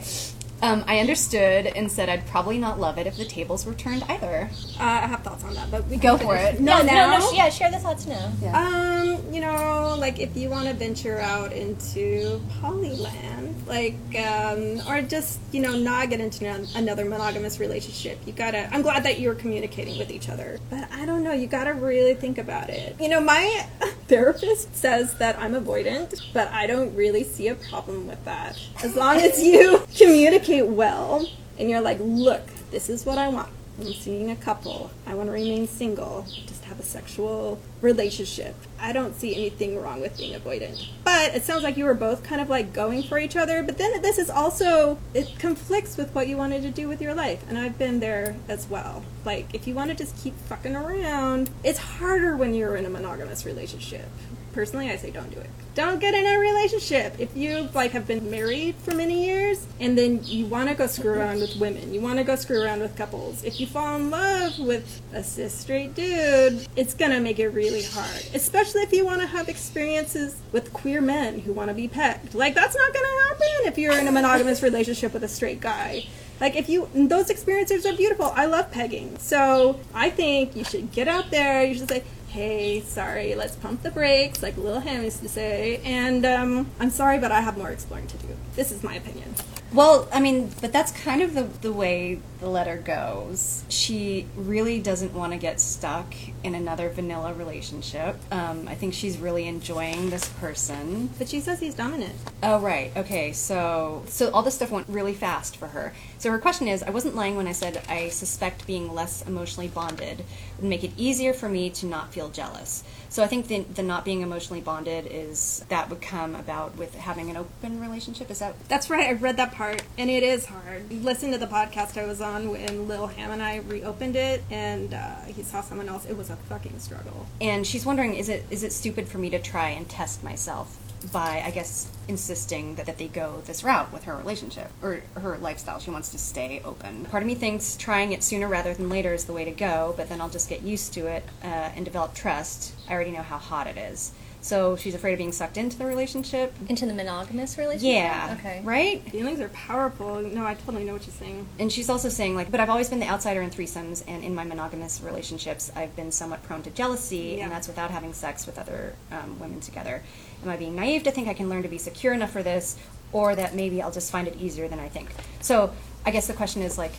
[0.61, 4.03] Um, I understood and said I'd probably not love it if the tables were turned
[4.03, 4.49] either.
[4.79, 6.59] Uh, I have thoughts on that, but we Go for it.
[6.59, 7.11] No, yeah, now.
[7.11, 8.31] no, no, yeah, share the thoughts now.
[8.53, 15.01] Um, you know, like if you want to venture out into polyland, like, um, or
[15.01, 18.73] just you know not get into an- another monogamous relationship, you gotta.
[18.73, 21.33] I'm glad that you're communicating with each other, but I don't know.
[21.33, 22.95] You gotta really think about it.
[22.99, 23.67] You know, my
[24.07, 28.95] therapist says that I'm avoidant, but I don't really see a problem with that as
[28.95, 33.49] long as you communicate well and you're like, look, this is what I want.
[33.79, 34.91] I'm seeing a couple.
[35.05, 36.25] I want to remain single.
[36.65, 38.56] Have a sexual relationship.
[38.80, 40.88] I don't see anything wrong with being avoidant.
[41.04, 43.62] But it sounds like you were both kind of like going for each other.
[43.62, 47.13] But then this is also, it conflicts with what you wanted to do with your
[47.13, 47.43] life.
[47.47, 49.04] And I've been there as well.
[49.23, 52.89] Like, if you want to just keep fucking around, it's harder when you're in a
[52.89, 54.08] monogamous relationship.
[54.55, 55.49] Personally, I say don't do it.
[55.73, 57.17] Don't get in a relationship.
[57.19, 60.87] If you like have been married for many years and then you want to go
[60.87, 63.43] screw around with women, you want to go screw around with couples.
[63.43, 67.83] If you fall in love with a cis straight dude, it's gonna make it really
[67.83, 68.23] hard.
[68.33, 72.33] Especially if you want to have experiences with queer men who want to be pegged.
[72.33, 76.05] Like that's not gonna happen if you're in a monogamous relationship with a straight guy.
[76.39, 78.31] Like if you those experiences are beautiful.
[78.35, 79.17] I love pegging.
[79.19, 81.65] So I think you should get out there.
[81.65, 82.03] You should say,
[82.36, 85.80] "Hey, sorry, let's pump the brakes," like Lil Ham used to say.
[85.86, 88.28] And um, I'm sorry, but I have more exploring to do.
[88.58, 89.34] This is my opinion.
[89.74, 93.63] Well, I mean, but that's kind of the, the way the letter goes.
[93.69, 96.13] She really doesn't want to get stuck
[96.45, 98.15] in another vanilla relationship.
[98.31, 101.10] Um, I think she's really enjoying this person.
[101.17, 102.13] But she says he's dominant.
[102.43, 102.95] Oh, right.
[102.95, 103.31] Okay.
[103.31, 105.91] So, so all this stuff went really fast for her.
[106.19, 109.67] So her question is, I wasn't lying when I said I suspect being less emotionally
[109.67, 110.23] bonded
[110.58, 112.84] would make it easier for me to not feel jealous.
[113.10, 116.93] So I think the, the not being emotionally bonded is that would come about with
[116.95, 118.29] having an open relationship.
[118.29, 119.08] Is that That's right.
[119.08, 120.91] I read that part, and it is hard.
[120.91, 124.93] Listen to the podcast I was on when Lil Ham and I reopened it, and
[124.93, 126.05] uh, he saw someone else.
[126.05, 127.26] It was a fucking struggle.
[127.41, 130.78] and she's wondering is it is it stupid for me to try and test myself
[131.12, 135.38] by I guess insisting that, that they go this route with her relationship or her
[135.38, 135.80] lifestyle.
[135.80, 137.06] She wants to stay open.
[137.06, 139.93] Part of me thinks trying it sooner rather than later is the way to go,
[139.98, 142.74] but then I'll just get used to it uh, and develop trust.
[142.88, 144.12] I already know how hot it is.
[144.45, 146.53] So she's afraid of being sucked into the relationship.
[146.69, 147.95] Into the monogamous relationship.
[147.95, 148.38] Yeah.
[148.38, 148.62] Okay.
[148.63, 149.01] Right?
[149.10, 150.21] Feelings are powerful.
[150.21, 151.47] No, I totally know what you're saying.
[151.58, 154.36] And she's also saying, like, but I've always been the outsider in threesomes, and in
[154.36, 157.45] my monogamous relationships, I've been somewhat prone to jealousy, Yeah.
[157.45, 160.03] and that's without having sex with other um, women together.
[160.43, 162.77] Am I being naive to think I can learn to be secure enough for this,
[163.12, 165.10] or that maybe I'll just find it easier than I think?
[165.41, 165.73] So
[166.05, 166.93] I guess the question is, like,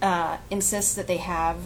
[0.00, 1.58] uh, insist that they have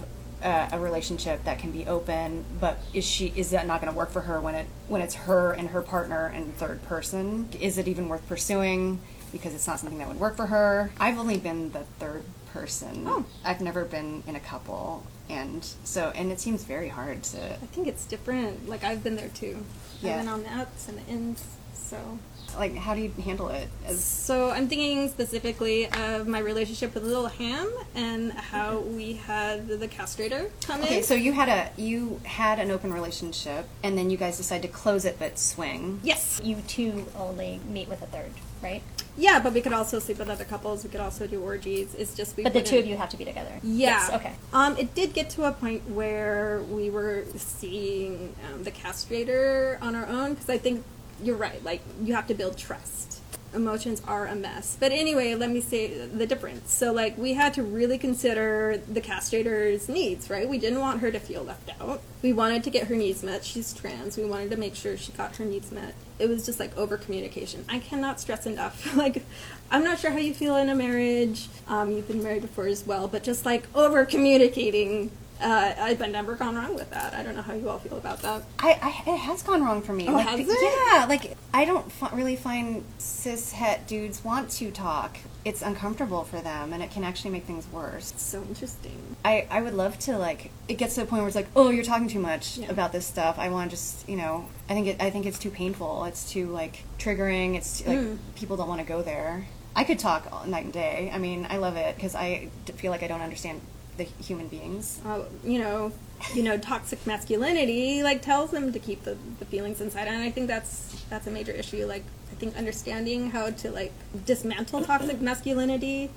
[0.44, 3.96] uh, a relationship that can be open, but is she is that not going to
[3.96, 7.48] work for her when it when it's her and her partner and third person?
[7.58, 9.00] Is it even worth pursuing
[9.32, 10.92] because it's not something that would work for her?
[11.00, 13.04] I've only been the third person.
[13.06, 13.24] Oh.
[13.44, 17.54] I've never been in a couple, and so and it seems very hard to.
[17.54, 18.68] I think it's different.
[18.68, 19.64] Like I've been there too.
[20.02, 20.12] Yeah.
[20.12, 21.42] I've been on the ups and the ins.
[21.72, 22.18] So
[22.56, 23.68] Like, how do you handle it?
[23.86, 29.66] As So I'm thinking specifically of my relationship with Little Ham and how we had
[29.68, 31.02] the castrator come okay, in.
[31.02, 34.72] so you had a you had an open relationship, and then you guys decided to
[34.76, 36.00] close it but swing.
[36.02, 38.30] yes, You two only meet with a third,
[38.62, 38.82] right?
[39.16, 40.82] yeah, but we could also sleep with other couples.
[40.82, 41.94] We could also do orgies.
[41.94, 42.42] It's just we.
[42.42, 43.52] But the two of wouldn't- you have to be together.
[43.62, 43.90] Yeah.
[43.90, 44.32] Yes, okay.
[44.52, 49.94] Um, it did get to a point where we were seeing um, the castrator on
[49.94, 50.84] our own because I think
[51.22, 51.62] you're right.
[51.64, 53.20] Like you have to build trust.
[53.54, 54.76] Emotions are a mess.
[54.80, 56.72] But anyway, let me say the difference.
[56.72, 60.48] So like we had to really consider the castrator's needs, right?
[60.48, 62.02] We didn't want her to feel left out.
[62.20, 63.44] We wanted to get her needs met.
[63.44, 64.16] She's trans.
[64.16, 65.94] We wanted to make sure she got her needs met.
[66.18, 67.64] It was just like over communication.
[67.68, 68.96] I cannot stress enough.
[68.96, 69.22] like
[69.70, 71.48] I'm not sure how you feel in a marriage.
[71.68, 75.12] Um, you've been married before as well, but just like over communicating.
[75.44, 77.12] Uh, I've been never gone wrong with that.
[77.12, 78.42] I don't know how you all feel about that.
[78.58, 78.70] I,
[79.06, 80.08] I it has gone wrong for me.
[80.08, 80.48] Oh, like, has it?
[80.48, 85.18] Yeah, like I don't f- really find cis het dudes want to talk.
[85.44, 88.10] It's uncomfortable for them, and it can actually make things worse.
[88.12, 88.98] It's so interesting.
[89.22, 91.68] I, I would love to like it gets to the point where it's like oh
[91.70, 92.70] you're talking too much Yeah.
[92.70, 95.38] about this stuff I want to just you know I think it I think it's
[95.38, 98.18] too painful it's too like triggering it's too, like Mm.
[98.34, 101.46] people don't want to go there I could talk all night and day I mean
[101.48, 103.60] I love it because I feel like I don't understand
[103.96, 105.92] the human beings uh, you know,
[106.34, 110.30] you know, toxic masculinity like tells them to keep the, the feelings inside, and I
[110.30, 111.86] think that's that's a major issue.
[111.86, 113.92] Like, I think understanding how to like
[114.24, 116.10] dismantle toxic masculinity.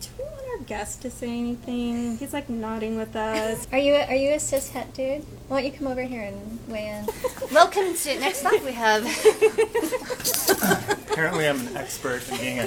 [0.00, 2.16] Do we want our guest to say anything?
[2.16, 3.68] He's like nodding with us.
[3.70, 5.24] Are you a, are you a cis het dude?
[5.48, 7.06] Why don't you come over here and weigh in?
[7.52, 9.04] welcome to next up we have
[11.10, 12.66] Apparently, I'm an expert in being a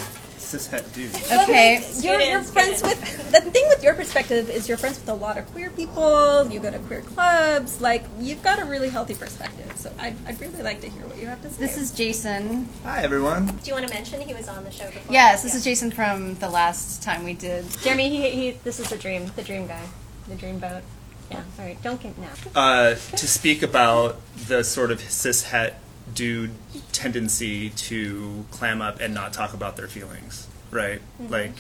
[0.52, 1.14] cishet dude.
[1.42, 3.00] okay You're, you're friends with
[3.32, 6.48] the thing with your perspective is you're friends with a lot of queer people.
[6.50, 7.82] You go to queer clubs.
[7.82, 9.72] Like you've got a really healthy perspective.
[9.76, 11.60] So I'd, I'd really like to hear what you have to say.
[11.66, 13.48] this is Jason Hi, everyone.
[13.48, 15.12] Do you want to mention he was on the show before?
[15.12, 15.58] yes this Yeah.
[15.58, 18.10] is Jason from the last time we did Jeremy.
[18.10, 19.84] He, he this is the dream the dream guy
[20.30, 20.84] the dream boat.
[21.32, 21.44] Yeah.
[21.60, 21.82] All right.
[21.84, 22.30] Don't get now.
[22.56, 25.74] uh, to speak about the sort of cishet
[26.14, 26.52] dude
[26.92, 31.02] tendency to clam up and not talk about their feelings, right?
[31.20, 31.54] Like,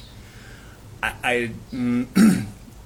[1.04, 2.46] I, I mm,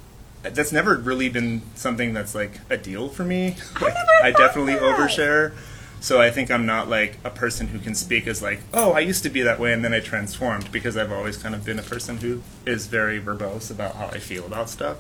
[0.44, 3.56] that's never really been something that's like a deal for me.
[3.80, 5.54] Like, I definitely overshare.
[6.02, 9.02] So I think I'm not like a person who can speak as like, oh, I
[9.02, 11.78] used to be that way and then I transformed because I've always kind of been
[11.78, 14.98] a person who is very verbose about how I feel about stuff,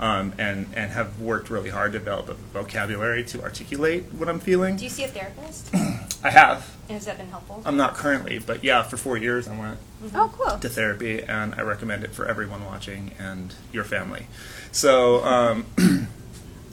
[0.00, 4.40] um, and and have worked really hard to develop a vocabulary to articulate what I'm
[4.40, 4.76] feeling.
[4.76, 5.70] do you see a therapist
[6.24, 6.76] I have.
[6.88, 9.78] and has that been helpful I'm not currently, but yeah, for four years I went
[10.14, 10.58] oh, cool.
[10.58, 14.28] to therapy, and I recommend it for everyone watching and your family.
[14.70, 15.66] So, um,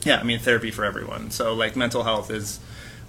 [0.06, 1.32] yeah, I mean, therapy for everyone.
[1.32, 2.60] So, like, mental health is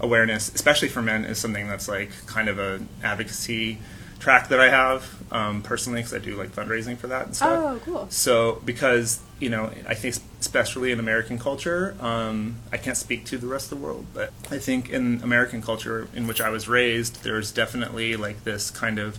[0.01, 3.79] awareness, especially for men, is something that's like kind of a advocacy
[4.19, 7.65] track that I have um, personally because I do like fundraising for that and stuff.
[7.65, 8.07] Oh, cool.
[8.11, 13.39] So, because you know, I think especially in American culture, um, I can't speak to
[13.39, 16.69] the rest of the world, but I think in American culture in which I was
[16.69, 19.19] raised, there's definitely like this kind of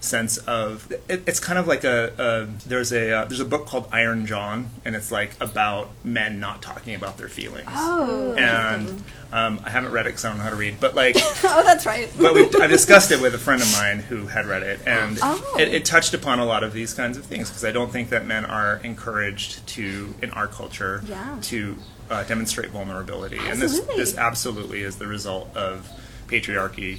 [0.00, 3.66] sense of it, it's kind of like a, a there's a uh, there's a book
[3.66, 7.68] called Iron John, and it's like about men not talking about their feelings.
[7.70, 8.32] Oh.
[8.32, 11.16] And um, I haven't read it because I don't know how to read, but like
[11.44, 12.10] Oh, that's right.
[12.18, 15.18] but we, I discussed it with a friend of mine who had read it, and
[15.22, 15.56] Oh.
[15.58, 18.08] it, it touched upon a lot of these kinds of things because I don't think
[18.10, 21.38] that men are encouraged to, in our culture, Yeah.
[21.42, 21.76] to
[22.10, 25.88] uh, demonstrate vulnerability, and this this absolutely is the result of
[26.26, 26.98] patriarchy,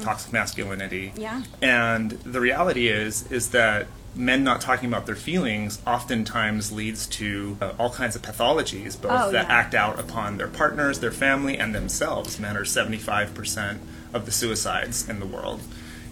[0.00, 1.20] toxic masculinity, Mm-hmm.
[1.20, 1.42] Yeah.
[1.62, 7.56] and the reality is is that men not talking about their feelings oftentimes leads to
[7.60, 9.52] uh, all kinds of pathologies both Oh, that yeah.
[9.52, 13.78] act out upon their partners their family and themselves men are 75%
[14.12, 15.60] of the suicides in the world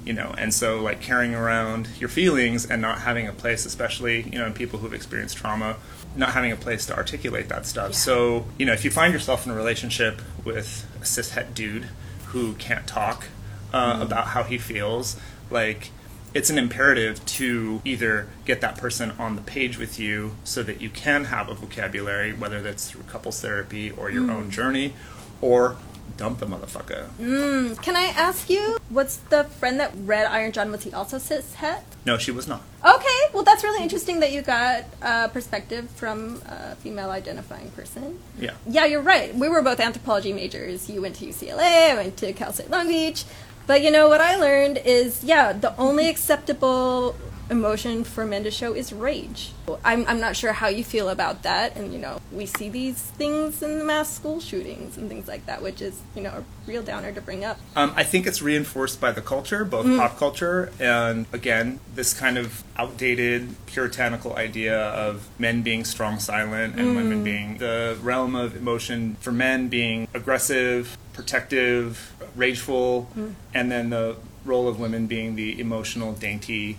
[0.05, 4.23] you know and so like carrying around your feelings and not having a place especially
[4.23, 5.77] you know in people who've experienced trauma
[6.17, 9.47] not having a place to articulate that stuff so you know if you find yourself
[9.47, 11.85] in a relationship with a cishet dude
[12.31, 13.27] who can't talk
[13.73, 15.17] uh, about how he feels
[15.51, 15.91] like
[16.35, 20.81] it's an imperative to either get that person on the page with you so that
[20.81, 24.95] you can have a vocabulary, whether that's through couples therapy or your own journey,
[25.41, 25.77] or
[26.17, 27.09] dump the motherfucker.
[27.21, 27.81] Mm.
[27.83, 30.71] Can I ask you, what's the friend that read Iron John?
[30.71, 31.85] Was he also cis het?
[32.05, 32.63] No, she was not.
[32.85, 38.19] Okay, well, that's really interesting that you got uh, perspective from a female identifying person.
[38.39, 38.53] Yeah.
[38.67, 39.35] Yeah, you're right.
[39.35, 40.89] We were both anthropology majors.
[40.89, 43.25] You went to UCLA, I went to Cal State Long Beach.
[43.67, 47.15] But you know what I learned is, yeah, the only acceptable
[47.51, 49.53] emotion for men to show is rage.
[49.85, 51.77] I'm, I'm not sure how you feel about that.
[51.77, 55.47] And, you know, we see these things in the mass school shootings and things like
[55.47, 57.59] that, which is, you know, a real downer to bring up.
[57.77, 59.99] Um, I think it's reinforced by the culture, both mm.
[59.99, 66.79] pop culture and, again, this kind of outdated puritanical idea of men being strong silent
[66.79, 67.25] and women mm.
[67.25, 73.35] being the realm of emotion for men being aggressive, protective, rageful, mm.
[73.53, 76.77] and then the role of women being the emotional, dainty,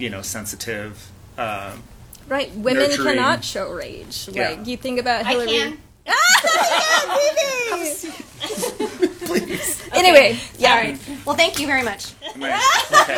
[0.00, 1.10] you know, sensitive.
[1.38, 1.82] Um,
[2.28, 2.52] Right.
[2.54, 3.16] Women Nurturing.
[3.16, 4.28] cannot show rage.
[4.30, 4.50] Yeah.
[4.50, 5.48] Like, you think about I Hillary.
[5.48, 5.78] can.
[9.26, 9.76] please.
[9.92, 10.70] Anyway, yeah.
[10.70, 10.98] All right.
[11.26, 12.12] Well, thank you very much.
[12.34, 12.52] Am I-
[13.02, 13.16] okay.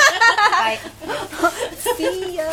[1.39, 1.51] Bye.
[1.77, 2.45] See ya.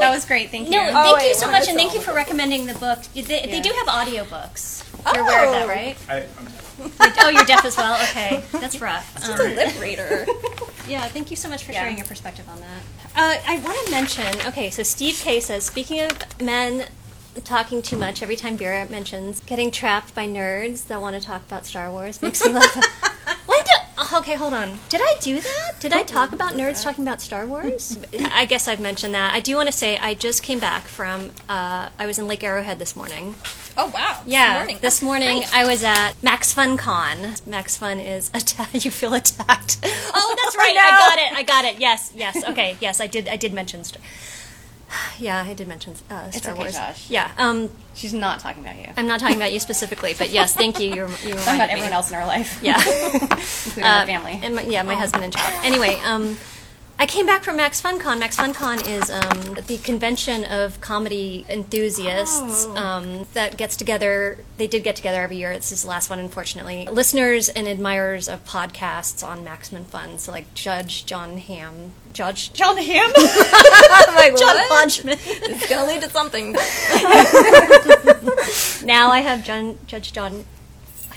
[0.00, 0.50] That was great.
[0.50, 0.72] Thank you.
[0.72, 2.98] No, Oh, thank wait, you so much, and thank you for recommending the book.
[3.14, 4.82] They, they do have audiobooks.
[5.06, 5.12] Oh.
[5.14, 5.96] You're aware of that, right?
[6.08, 6.52] I, I'm-
[7.20, 7.94] oh, you're deaf as well.
[8.10, 9.14] Okay, that's rough.
[9.14, 10.26] Just Um, a lip reader.
[10.88, 11.80] Yeah, thank you so much for Yeah.
[11.82, 12.82] sharing your perspective on that.
[13.16, 16.86] Uh, I want to mention, okay, so Steve K says, speaking of men
[17.44, 21.42] talking too much, every time Vera mentions getting trapped by nerds that want to talk
[21.46, 22.76] about Star Wars, makes me laugh.
[23.46, 23.58] When
[24.14, 24.78] okay, hold on.
[24.88, 25.80] Did I do that?
[25.80, 27.98] Did I talk about nerds talking about Star Wars?
[28.32, 29.34] I guess I've mentioned that.
[29.34, 32.42] I do want to say I just came back from, uh, I was in Lake
[32.42, 33.34] Arrowhead this morning.
[33.80, 34.20] Oh, wow.
[34.26, 34.78] Yeah, Morning.
[34.80, 37.34] this morning I was at Max Fun Con.
[37.46, 39.78] Max Fun is atta- you feel attacked.
[39.84, 40.76] Oh, that's right.
[40.76, 41.38] I got it.
[41.38, 41.80] I got it.
[41.80, 42.42] Yes, yes.
[42.48, 43.00] Okay, yes.
[43.00, 43.28] I did.
[43.28, 43.84] I did mention.
[43.84, 44.02] Star-
[45.20, 46.74] yeah, I did mention uh, Star okay, Wars.
[46.74, 47.08] Josh.
[47.08, 47.30] Yeah.
[47.38, 48.88] Um, She's not talking about you.
[48.96, 50.92] I'm not talking about you specifically, but yes, thank you.
[50.94, 52.58] You're, you talking about everyone else in our life.
[52.60, 52.78] Yeah.
[52.78, 54.40] including Uh, our family.
[54.42, 55.64] And my, yeah, my husband and child.
[55.64, 56.36] Anyway, um,
[57.00, 58.18] I came back from Max FunCon.
[58.18, 64.38] Max FunCon is um, the convention of comedy enthusiasts um, that gets together.
[64.56, 65.54] They did get together every year.
[65.54, 66.88] This is the last one, unfortunately.
[66.90, 70.18] Listeners and admirers of podcasts on Maximum Fun.
[70.18, 73.12] So, like Judge John Ham, Judge John Ham,
[74.16, 74.68] like, John what?
[74.68, 75.18] Hodgman.
[75.20, 76.52] It's gonna lead to something.
[78.84, 80.44] now I have John, Judge John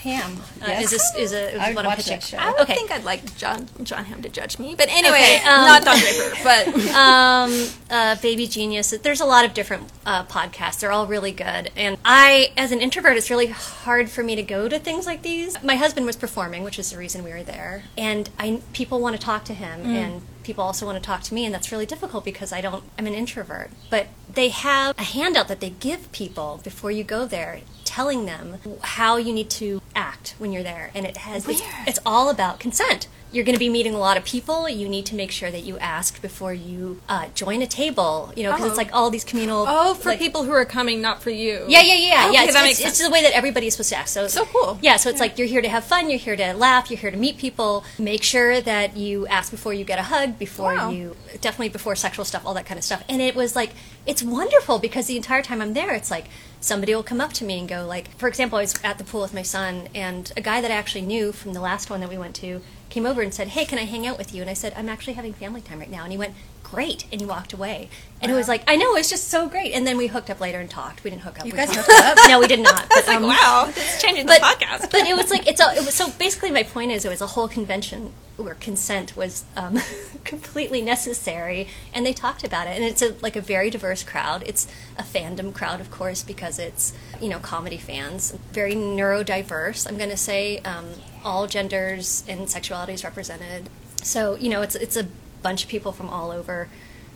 [0.02, 0.36] Ham.
[0.60, 0.84] Uh, Yes.
[0.84, 2.12] Is this is a is what I'm pitching.
[2.18, 2.36] that show.
[2.38, 2.74] I Okay.
[2.74, 5.96] think I'd like John John Hamm to judge me, but anyway, Okay, um, not Don
[5.98, 6.36] Draper.
[6.44, 8.90] But um, uh, Baby Genius.
[9.02, 10.80] There's a lot of different uh, podcasts.
[10.80, 11.70] They're all really good.
[11.76, 15.22] And I, as an introvert, it's really hard for me to go to things like
[15.22, 15.62] these.
[15.62, 17.84] My husband was performing, which is the reason we were there.
[17.96, 21.34] And I, people want to talk to him, and people also want to talk to
[21.34, 22.84] me, and that's really difficult because I don't.
[22.98, 23.70] I'm an introvert.
[23.90, 28.58] But they have a handout that they give people before you go there, telling them
[28.80, 31.48] how you need to act when you're there, and it has.
[31.48, 34.68] It's, it's all about consent you're going to be meeting a lot of people.
[34.68, 38.32] You need to make sure that you ask before you uh, join a table.
[38.36, 38.76] You know, because it's Oh.
[38.76, 39.64] like all these communal.
[39.66, 41.64] oh, for like- people who are coming, not for you.
[41.68, 42.44] Yeah, yeah, yeah, Okay, yeah.
[42.44, 43.08] It's, that it's, makes it's sense.
[43.08, 44.10] the way that everybody is supposed to act.
[44.10, 44.78] So, So cool.
[44.82, 46.10] Yeah, so it's like you're here to have fun.
[46.10, 46.90] You're here to laugh.
[46.90, 47.84] You're here to meet people.
[47.98, 50.38] Make sure that you ask before you get a hug.
[50.38, 50.90] Before Wow.
[50.90, 53.02] you definitely before sexual stuff, all that kind of stuff.
[53.08, 53.70] And it was like
[54.04, 56.26] it's wonderful because the entire time I'm there, it's like
[56.60, 59.04] somebody will come up to me and go like, for example, I was at the
[59.04, 62.00] pool with my son, and a guy that I actually knew from the last one
[62.00, 62.60] that we went to
[62.92, 64.88] came over and said, "Hey, can I hang out with you?" And I said, "I'm
[64.88, 67.88] actually having family time right now." And he went, "Great," and he walked away.
[68.20, 69.72] And it was like, I know, it's just so great.
[69.72, 71.02] And then we hooked up later and talked.
[71.02, 71.44] We didn't hook up.
[71.46, 71.88] You we guys talked.
[71.90, 72.28] hooked up?
[72.28, 72.86] No, we did not.
[72.94, 74.90] But, um, wow, this is changing the podcast.
[74.92, 77.20] but it was like it's a, it was so basically my point is it was
[77.20, 79.78] a whole convention where consent was um,
[80.24, 84.42] completely necessary and they talked about it and it's a, like a very diverse crowd
[84.46, 84.66] it's
[84.98, 90.10] a fandom crowd of course because it's you know comedy fans very neurodiverse i'm going
[90.10, 90.86] to say um,
[91.24, 93.68] all genders and sexualities represented
[94.02, 95.06] so you know it's it's a
[95.42, 96.68] bunch of people from all over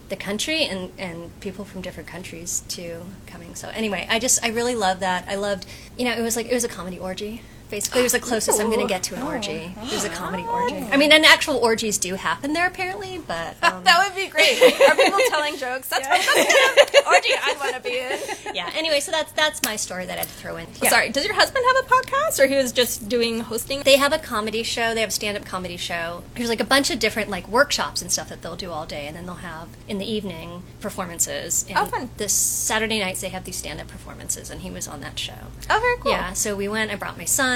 [0.09, 3.55] the country and, and people from different countries too coming.
[3.55, 5.27] So anyway, I just I really love that.
[5.29, 5.67] I loved
[5.97, 7.43] you know it was like it was a comedy orgy.
[7.71, 9.75] Basically, it was the closest I'm going to get to an orgy.
[9.77, 10.77] It was a comedy orgy.
[10.77, 14.63] I mean, and actual orgies do happen there apparently, but um, that would be great.
[14.63, 15.89] Are people telling jokes?
[15.89, 18.19] That's, kind of orgy I'd want to be in.
[18.55, 18.71] yeah.
[18.75, 20.67] Anyway, so that's that's my story that I'd throw in.
[20.83, 20.91] Yeah.
[20.91, 23.83] Sorry, does your husband have a podcast, or he was just doing hosting?
[23.83, 24.95] They have a comedy show.
[24.95, 26.23] They have a stand-up comedy show.
[26.35, 29.07] There's like a bunch of different like workshops and stuff that they'll do all day,
[29.07, 31.67] and then they'll have in the evening performances.
[31.69, 32.11] And Oh, fun.
[32.17, 35.35] This Saturday nights they have these stand-up performances, and he was on that show.
[35.69, 36.13] Oh, very cool.
[36.13, 36.91] Yeah, so we went.
[36.91, 37.56] I brought my son.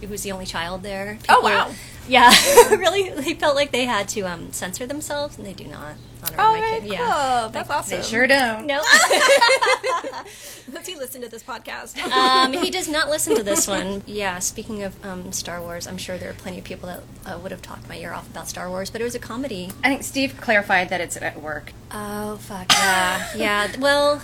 [0.00, 1.18] He was the only child there.
[1.28, 1.70] Oh, wow.
[2.06, 2.30] Yeah,
[2.70, 3.08] really.
[3.10, 5.94] They felt like they had to um, censor themselves, and they do not.
[6.22, 6.82] Honor Oh, my kid.
[6.82, 6.92] cool.
[6.92, 7.48] Yeah.
[7.50, 7.98] That's awesome.
[7.98, 8.66] They sure don't.
[8.66, 8.82] No,
[10.72, 11.98] Does he listen to this podcast?
[12.10, 14.02] um, he does not listen to this one.
[14.06, 17.38] Yeah, speaking of um, Star Wars, I'm sure there are plenty of people that uh,
[17.38, 19.70] would have talked my ear off about Star Wars, but it was a comedy.
[19.82, 21.72] I think Steve clarified that it's at work.
[21.90, 23.70] Oh fuck yeah, yeah.
[23.78, 24.20] Well,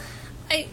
[0.50, 0.66] I.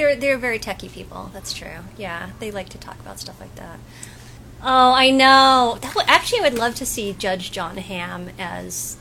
[0.00, 1.30] they're they're very techie people.
[1.32, 1.84] That's true.
[1.98, 3.78] Yeah, they like to talk about stuff like that.
[4.62, 5.78] Oh, I know.
[5.94, 8.96] Would, actually, I would love to see Judge John Hamm as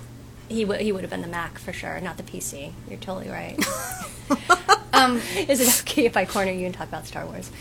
[0.49, 2.73] he would he would have been the Mac for sure, not the PC.
[2.89, 3.57] You're totally right.
[4.91, 7.51] Um, Is it okay if I corner you and talk about Star Wars?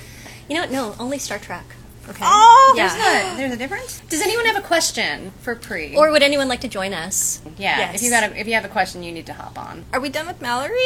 [0.49, 0.72] You know what?
[0.72, 1.64] No, only Star Trek.
[2.09, 2.20] Okay.
[2.22, 2.88] Oh, yeah.
[2.88, 4.00] there's a, there's a difference.
[4.09, 5.94] Does anyone have a question for Pri?
[5.96, 7.40] Or would anyone like to join us?
[7.59, 7.94] yeah, Yes.
[7.96, 9.84] if you got a, if you have a question, you need to hop on.
[9.92, 10.78] Are we done with Mallory?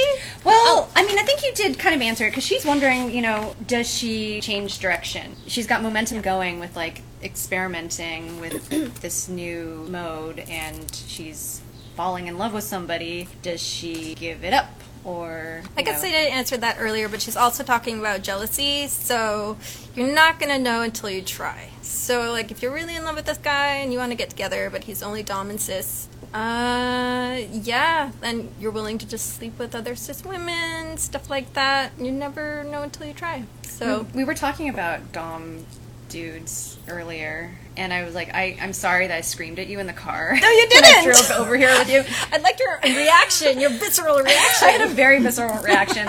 [0.44, 0.88] Well, oh.
[0.96, 3.54] I mean, I think you did kind of answer it because she's wondering, you know,
[3.66, 5.36] does she change direction?
[5.46, 8.68] She's got momentum going with like experimenting with
[9.00, 11.60] this new mode, and she's
[11.94, 13.28] falling in love with somebody.
[13.42, 14.70] Does she give it up,
[15.04, 18.86] or I guess know- I didn't answer that earlier, but she's also talking about jealousy.
[18.88, 19.56] So
[19.94, 21.68] you're not gonna know until you try.
[21.82, 24.30] So like, if you're really in love with this guy and you want to get
[24.30, 29.58] together, but he's only dom and cis, uh, yeah, then you're willing to just sleep
[29.58, 31.92] with other cis women, stuff like that.
[31.98, 33.44] You never know until you try.
[33.68, 35.66] So we were talking about dom
[36.08, 39.86] dudes earlier, and I was like, I, I'm sorry that I screamed at you in
[39.86, 40.36] the car.
[40.40, 40.84] no, you didn't.
[40.84, 42.04] I drove over here with you.
[42.32, 44.68] I liked your reaction, your visceral reaction.
[44.68, 46.08] I had a very visceral reaction.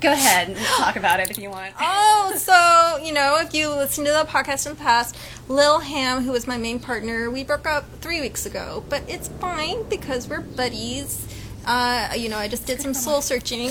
[0.00, 1.72] Go ahead and talk about it if you want.
[1.80, 5.16] Oh, so you know, if you listen to the podcast in the past,
[5.48, 9.28] Lil Ham, who was my main partner, we broke up three weeks ago, but it's
[9.28, 11.26] fine because we're buddies.
[11.66, 13.70] Uh, you know, I just did some soul searching,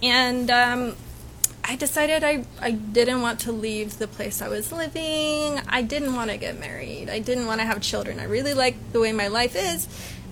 [0.00, 0.96] and um,
[1.70, 5.60] I decided I I didn't want to leave the place I was living.
[5.68, 7.10] I didn't want to get married.
[7.10, 8.18] I didn't want to have children.
[8.18, 9.86] I really liked the way my life is,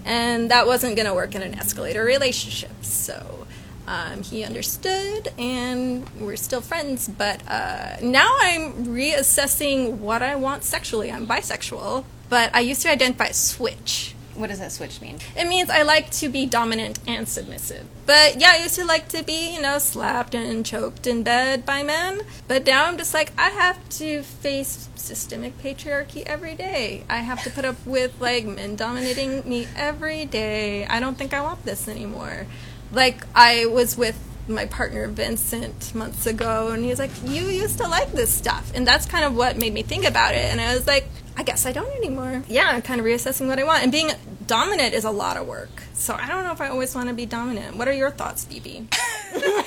[0.06, 2.82] and that wasn't going to work in an escalator relationship.
[2.82, 3.46] So.
[3.88, 7.06] Um, he understood, and we're still friends.
[7.06, 11.12] But uh, now I'm reassessing what I want sexually.
[11.12, 14.15] I'm bisexual, but I used to identify as switch.
[14.36, 15.18] What does that switch mean?
[15.36, 17.86] It means I like to be dominant and submissive.
[18.04, 21.64] But yeah, I used to like to be, you know, slapped and choked in bed
[21.64, 22.20] by men.
[22.46, 27.04] But now I'm just like, I have to face systemic patriarchy every day.
[27.08, 30.84] I have to put up with, like, men dominating me every day.
[30.86, 32.46] I don't think I want this anymore.
[32.92, 34.18] Like, I was with
[34.48, 38.72] my partner Vincent months ago, and he was like, You used to like this stuff.
[38.74, 40.44] And that's kind of what made me think about it.
[40.44, 42.42] And I was like, I guess I don't anymore.
[42.48, 43.82] Yeah, I'm kind of reassessing what I want.
[43.82, 44.10] And being
[44.46, 45.82] dominant is a lot of work.
[45.92, 47.76] So I don't know if I always want to be dominant.
[47.76, 48.88] What are your thoughts, Phoebe?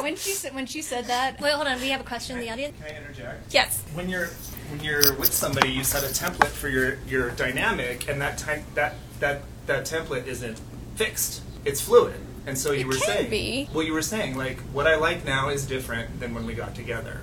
[0.00, 1.80] When she said when she said that, Wait, hold on.
[1.80, 2.76] We have a question in the audience.
[2.84, 3.54] Can I interject?
[3.54, 3.84] yes.
[3.94, 4.30] When you're
[4.70, 8.64] when you're with somebody, you set a template for your your dynamic, and that time
[8.74, 10.60] that that that template isn't
[10.96, 11.40] fixed.
[11.64, 12.18] It's fluid.
[12.46, 13.68] And so you It were can saying, be.
[13.72, 16.74] well, you were saying like what I like now is different than when we got
[16.74, 17.20] together.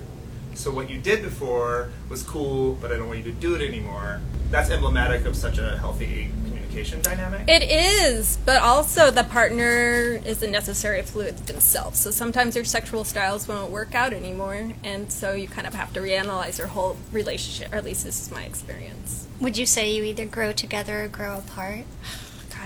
[0.56, 3.62] So what you did before was cool, but I don't want you to do it
[3.62, 4.20] anymore.
[4.52, 7.48] That's emblematic of such a healthy communication dynamic.
[7.48, 12.00] It is, but also the partner isn't necessarily fluid themselves.
[12.00, 15.94] So sometimes your sexual styles won't work out anymore, and so you kind of have
[15.94, 17.72] to reanalyze your whole relationship.
[17.72, 19.28] Or at least this is my experience.
[19.40, 21.86] Would you say you either grow together or grow apart?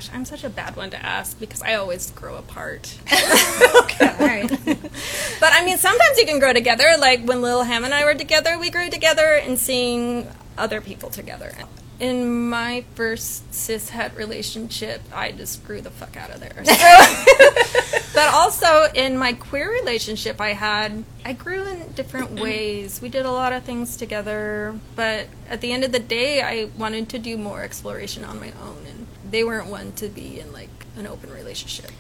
[0.04, 2.98] Gosh, I'm such a bad one to ask because I always grow apart.
[3.84, 4.50] okay, all right.
[4.50, 6.96] But I mean, sometimes you can grow together.
[7.00, 10.28] Like when Lil Ham and I were together, we grew together and seeing
[10.58, 11.54] other people together.
[12.00, 16.64] In my first cis het relationship, I just grew the fuck out of there.
[18.14, 22.44] but also in my queer relationship I had, I grew in different mm-hmm.
[22.44, 23.02] ways.
[23.02, 26.70] We did a lot of things together, but at the end of the day, I
[26.78, 28.86] wanted to do more exploration on my own,
[29.34, 31.92] they weren't one to be in like an open relationship.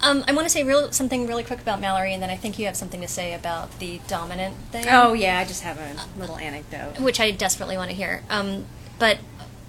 [0.00, 2.58] Um, I want to say real, something really quick about Mallory, and then I think
[2.58, 4.84] you have something to say about the dominant thing.
[4.88, 7.00] oh yeah, I just have a little anecdote.
[7.00, 8.22] which I desperately want to hear.
[8.30, 8.66] Um,
[8.98, 9.18] but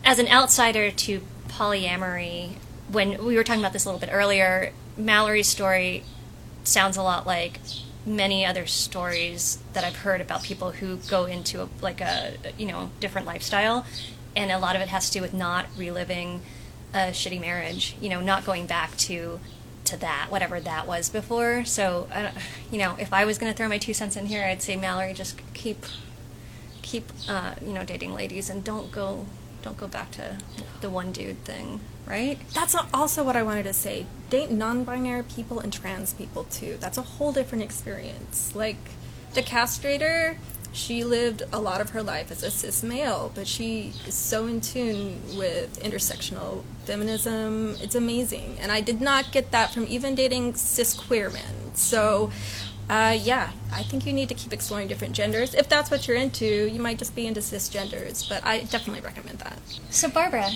[0.05, 2.55] as an outsider to polyamory,
[2.91, 6.03] when we were talking about this a little bit earlier, Mallory's story
[6.63, 7.59] sounds a lot like
[8.05, 12.67] many other stories that I've heard about people who go into a, like a you
[12.67, 13.85] know different lifestyle,
[14.35, 16.41] and a lot of it has to do with not reliving
[16.93, 17.95] a shitty marriage.
[18.01, 19.39] You know, not going back to
[19.85, 21.65] to that whatever that was before.
[21.65, 22.31] So, uh,
[22.71, 24.75] you know, if I was going to throw my two cents in here, I'd say
[24.75, 25.85] Mallory just keep
[26.81, 29.25] keep uh, you know dating ladies and don't go
[29.61, 30.37] don't go back to
[30.81, 32.39] the one dude thing, right?
[32.53, 34.05] That's also what I wanted to say.
[34.29, 36.77] Date non-binary people and trans people too.
[36.79, 38.55] That's a whole different experience.
[38.55, 38.77] Like
[39.33, 40.37] the castrator,
[40.71, 44.45] she lived a lot of her life as a cis male, but she is so
[44.45, 47.75] in tune with intersectional feminism.
[47.81, 51.73] It's amazing, and I did not get that from even dating cis queer men.
[51.75, 52.31] So.
[52.89, 55.53] Uh, yeah, I think you need to keep exploring different genders.
[55.53, 59.37] If that's what you're into, you might just be into cisgenders, but I definitely recommend
[59.37, 59.59] that.
[59.91, 60.49] So Barbara,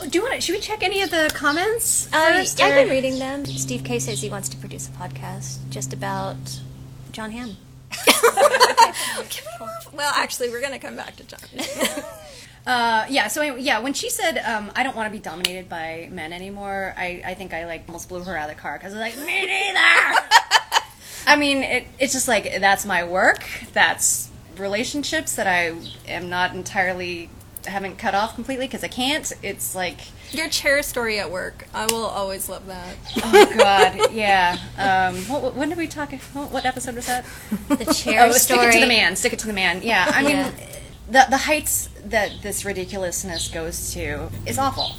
[0.00, 0.40] Do you want to?
[0.40, 2.16] Should we check any of the comments uh.
[2.42, 3.44] I've been reading them.
[3.44, 6.36] Steve K says he wants to produce a podcast just about
[7.12, 7.58] John Hamm.
[9.92, 11.40] Well, actually, we're going to come back to John.
[12.66, 13.28] Uh, yeah.
[13.28, 16.32] So anyway, yeah, when she said, um, "I don't want to be dominated by men
[16.32, 19.06] anymore," I, I think I like almost blew her out of the car because I
[19.06, 19.78] was like, "Me neither."
[21.28, 23.48] I mean, it, it's just like that's my work.
[23.72, 25.76] That's relationships that I
[26.08, 27.30] am not entirely
[27.66, 29.32] haven't cut off completely because I can't.
[29.44, 30.00] It's like,
[30.32, 31.66] Your chair story at work.
[31.72, 32.96] I will always love that.
[33.22, 34.58] oh god, yeah.
[34.76, 36.12] Um, what, what- when did we talk?
[36.12, 37.24] What, episode was that?
[37.68, 39.16] The chair oh, stick it to the man.
[39.16, 39.82] Stick it to the man.
[39.82, 40.50] Yeah, I mean, Yeah.
[41.08, 44.92] the the heights that this ridiculousness goes to is awful.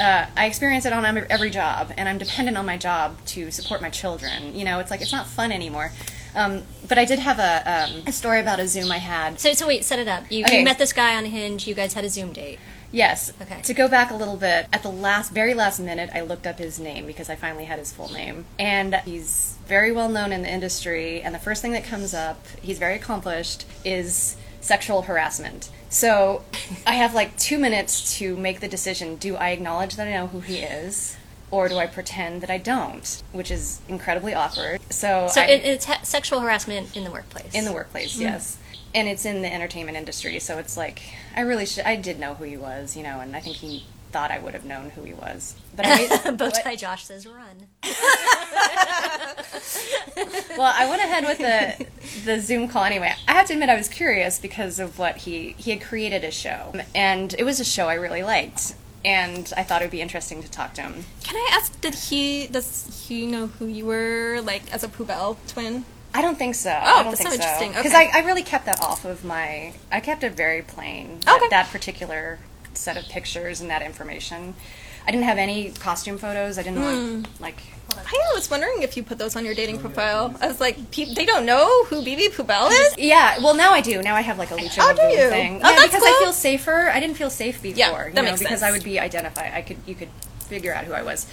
[0.00, 3.50] Uh, I experience it on every, every job, and I'm dependent on my job to
[3.50, 4.54] support my children.
[4.54, 5.92] You know, it's like it's not fun anymore.
[6.34, 7.62] Um, but I did have a,
[7.94, 9.40] um, a story about a Zoom I had.
[9.40, 10.30] So, so wait, set it up.
[10.30, 10.58] You, Okay.
[10.58, 11.66] you met this guy on Hinge.
[11.66, 12.58] You guys had a Zoom date.
[12.92, 13.32] Yes.
[13.40, 13.60] Okay.
[13.62, 16.58] To go back a little bit, at the last, very last minute, I looked up
[16.58, 18.46] his name because I finally had his full name.
[18.58, 21.20] And he's very well known in the industry.
[21.20, 25.70] And the first thing that comes up, he's very accomplished, is sexual harassment.
[25.88, 26.44] So
[26.86, 30.26] I have like two minutes to make the decision do I acknowledge that I know
[30.28, 31.16] who he is?
[31.50, 33.22] Or do I pretend that I don't?
[33.32, 34.80] Which is incredibly awkward.
[34.90, 37.54] So, So I, it, it's ha- sexual harassment in the workplace.
[37.54, 38.22] in the workplace, hmm.
[38.22, 38.58] yes.
[38.94, 41.02] And it's in the entertainment industry, so it's like
[41.34, 41.84] I really should.
[41.84, 44.54] I did know who he was, you know, and I think he thought I would
[44.54, 45.54] have known who he was.
[45.74, 47.66] But I, Bowtie Josh says run.
[50.56, 51.86] well, I went ahead with the
[52.24, 53.12] the Zoom call anyway.
[53.28, 56.30] I have to admit, I was curious because of what he he had created a
[56.30, 58.74] show, and it was a show I really liked,
[59.06, 61.04] and I thought it would be interesting to talk to him.
[61.22, 65.36] Can I ask, did he, does he know who you were, like, as a Poubelle
[65.46, 65.84] twin?
[66.12, 66.70] I don't think so.
[66.70, 67.68] Oh, I don't that's think so interesting.
[67.70, 68.10] Because Okay.
[68.12, 69.74] I, I really kept that off of my.
[69.92, 71.20] I kept it very plain.
[71.20, 71.48] That, Okay.
[71.50, 72.38] that particular
[72.74, 74.54] set of pictures and that information.
[75.06, 76.58] I didn't have any costume photos.
[76.58, 76.84] I didn't Hmm.
[77.22, 77.60] want like.
[77.98, 80.34] I was wondering if you put those on your dating profile.
[80.40, 82.94] I was like, pe- they don't know who BB Poubelle is?
[82.98, 84.02] Yeah, well now I do.
[84.02, 85.28] Now I have like a Lucha Oh, do you?
[85.30, 85.60] thing.
[85.64, 86.26] Oh, yeah, that's because I cool.
[86.26, 86.90] feel safer.
[86.90, 87.78] I didn't feel safe before.
[87.78, 88.62] Yeah, you that know, makes because sense.
[88.62, 89.52] I would be identified.
[89.54, 90.08] I could you could
[90.40, 91.26] figure out who I was.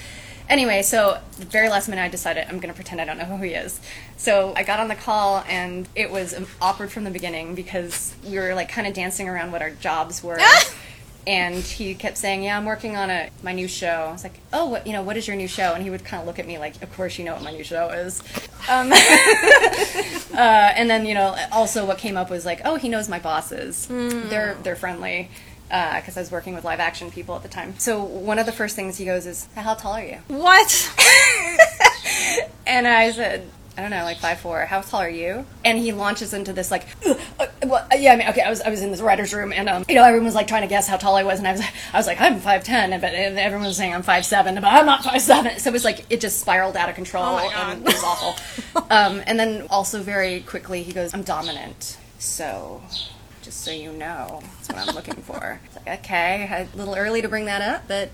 [0.49, 3.24] Anyway, so the very last minute I decided I'm going to pretend I don't know
[3.24, 3.80] who he is.
[4.18, 8.14] So I got on the call and it was um, awkward from the beginning because
[8.28, 10.38] we were like kind of dancing around what our jobs were.
[11.26, 14.40] And he kept saying, "Yeah, I'm working on a my new show." I was like,
[14.52, 15.02] "Oh, what you know?
[15.02, 16.94] What is your new show?" And he would kind of look at me like, "Of
[16.96, 18.22] course you know what my new show is."
[18.70, 18.92] Um,
[20.34, 23.20] uh, and then you know, also what came up was like, "Oh, he knows my
[23.20, 23.88] bosses.
[23.88, 25.30] They're they're friendly."
[25.70, 27.74] Because I was working with live action people at the time.
[27.80, 30.92] So one of the first things he goes is, "How tall are you?" What?
[32.66, 34.66] And I said, I don't know, like five four.
[34.66, 35.46] How tall are you?
[35.66, 37.16] And he launches into this like, uh,
[37.66, 39.68] well, uh, yeah, I mean, okay, I was I was in this writer's room, and
[39.68, 41.54] um, you know, everyone was like trying to guess how tall I was, and I
[41.54, 41.62] was
[41.92, 44.66] I was like, I'm five ten, but and everyone was saying I'm five seven, but
[44.66, 45.58] I'm not five seven.
[45.58, 48.84] So it was like it just spiraled out of control, Oh and it was awful.
[48.92, 52.82] um, and then also very quickly he goes, I'm dominant, so.
[53.54, 55.60] Just so you know, that's what I'm looking for.
[55.66, 58.10] It's like, okay, a little early to bring that up, but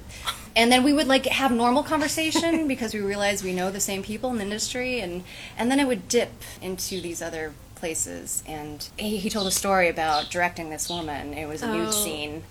[0.53, 4.03] and then we would like have normal conversation because we realized we know the same
[4.03, 5.23] people in the industry and
[5.57, 9.87] and then it would dip into these other places and he, he told a story
[9.87, 11.91] about directing this woman it was a nude Oh.
[11.91, 12.43] scene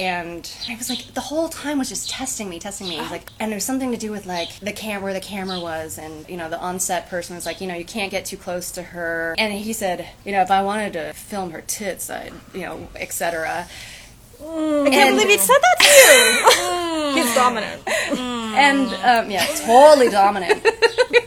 [0.00, 2.98] and I was like the whole time was just testing me testing me.
[2.98, 6.26] Like and there's something to do with like the cam where the camera was and
[6.28, 8.82] you know the on-set person was like you know you can't get too close to
[8.82, 9.34] her.
[9.38, 12.88] And he said you know if I wanted to film her tits I'd you know
[12.96, 13.68] etc
[14.42, 15.76] I can't believe he said that
[17.14, 17.22] to you.
[17.22, 17.82] He's dominant.
[17.86, 20.62] and um, yeah totally dominant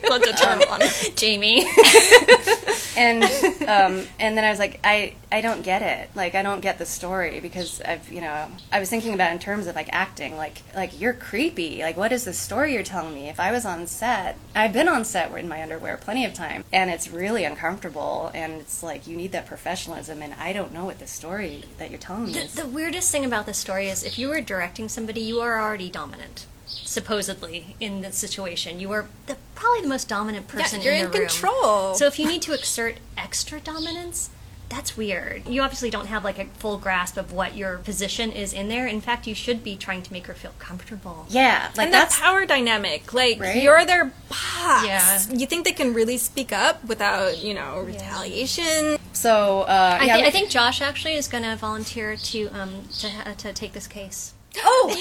[0.03, 0.82] Put the term on.
[1.16, 1.66] Jamie.
[2.97, 3.24] and
[3.68, 6.09] um, and then I was like, I I don't get it.
[6.16, 9.34] Like I don't get the story because I've you know I was thinking about it
[9.36, 10.36] in terms of like acting.
[10.38, 11.82] Like like you're creepy.
[11.82, 13.30] Like what is the story you're telling me?
[13.30, 16.64] If I was on set, I've been on set in my underwear plenty of time,
[16.72, 18.30] and it's really uncomfortable.
[18.36, 21.89] And it's like you need that professionalism, and I don't know what the story that
[21.89, 22.53] you're telling me The, is.
[22.53, 25.89] the weirdest thing about this story is if you were directing somebody, you are already
[25.89, 26.45] dominant.
[26.66, 31.12] Supposedly in the situation, you are the, probably the most dominant person you're in in
[31.12, 31.28] the room.
[31.28, 31.95] control.
[31.95, 34.30] So if you need to exert extra dominance,
[34.74, 35.48] that's weird.
[35.48, 38.88] You obviously don't have like a full grasp of what your position is in there.
[38.88, 41.26] In fact, you should be trying to make her feel comfortable.
[41.30, 43.62] yeah, like and that that's power dynamic, like Right?
[43.62, 44.86] you're their boss.
[44.86, 45.22] Yeah.
[45.32, 48.98] You think they can really speak up without, you know, retaliation?
[49.14, 49.62] so.
[49.62, 53.10] Uh, I, yeah, thi- I think Josh actually is going to volunteer to um to
[53.10, 54.34] ha- to take this case.
[54.58, 54.94] Oh,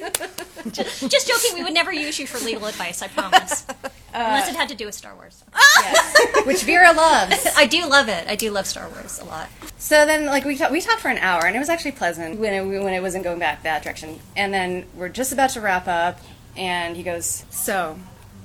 [0.00, 0.08] Yay!
[0.70, 1.54] Just joking.
[1.54, 3.02] We would never use you for legal advice.
[3.02, 3.66] I promise.
[4.16, 5.44] Uh, Unless it had to do with Star Wars.
[5.80, 6.46] yes.
[6.46, 7.46] which Vera loves.
[7.56, 8.26] I do love it.
[8.26, 9.50] I do love Star Wars a lot.
[9.76, 12.40] So then, like we ta- we talked for an hour, and it was actually pleasant
[12.40, 14.18] when it, when it wasn't going back that direction.
[14.34, 16.18] And then we're just about to wrap up,
[16.56, 17.98] and he goes, "So,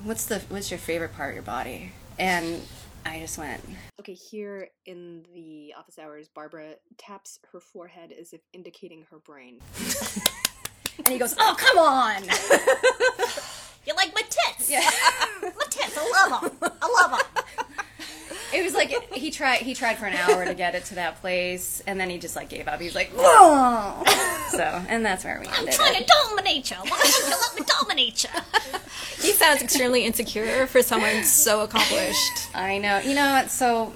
[0.04, 2.62] what's the what's your favorite part of your body?" And
[3.06, 3.62] I just went,
[4.02, 9.62] Okay, here in the office hours, Barbara taps her forehead as if indicating her brain.
[10.98, 12.24] and he goes, "Oh, come on!"
[13.86, 14.70] You like my tits?
[14.70, 14.80] Yeah.
[15.42, 15.98] my tits.
[15.98, 16.72] I love them.
[16.82, 17.44] I love them.
[18.54, 19.60] It was like he tried.
[19.62, 22.36] He tried for an hour to get it to that place, and then he just
[22.36, 22.82] like gave up.
[22.82, 24.04] He's like, "Whoa!"
[24.52, 26.06] So, and that's where we I'm ended trying it.
[26.06, 26.76] to dominate you.
[26.76, 28.30] Why don't you let me dominate you?
[29.22, 32.54] He sounds extremely insecure for someone so accomplished.
[32.54, 33.00] I know.
[33.00, 33.50] You know what?
[33.52, 33.94] So,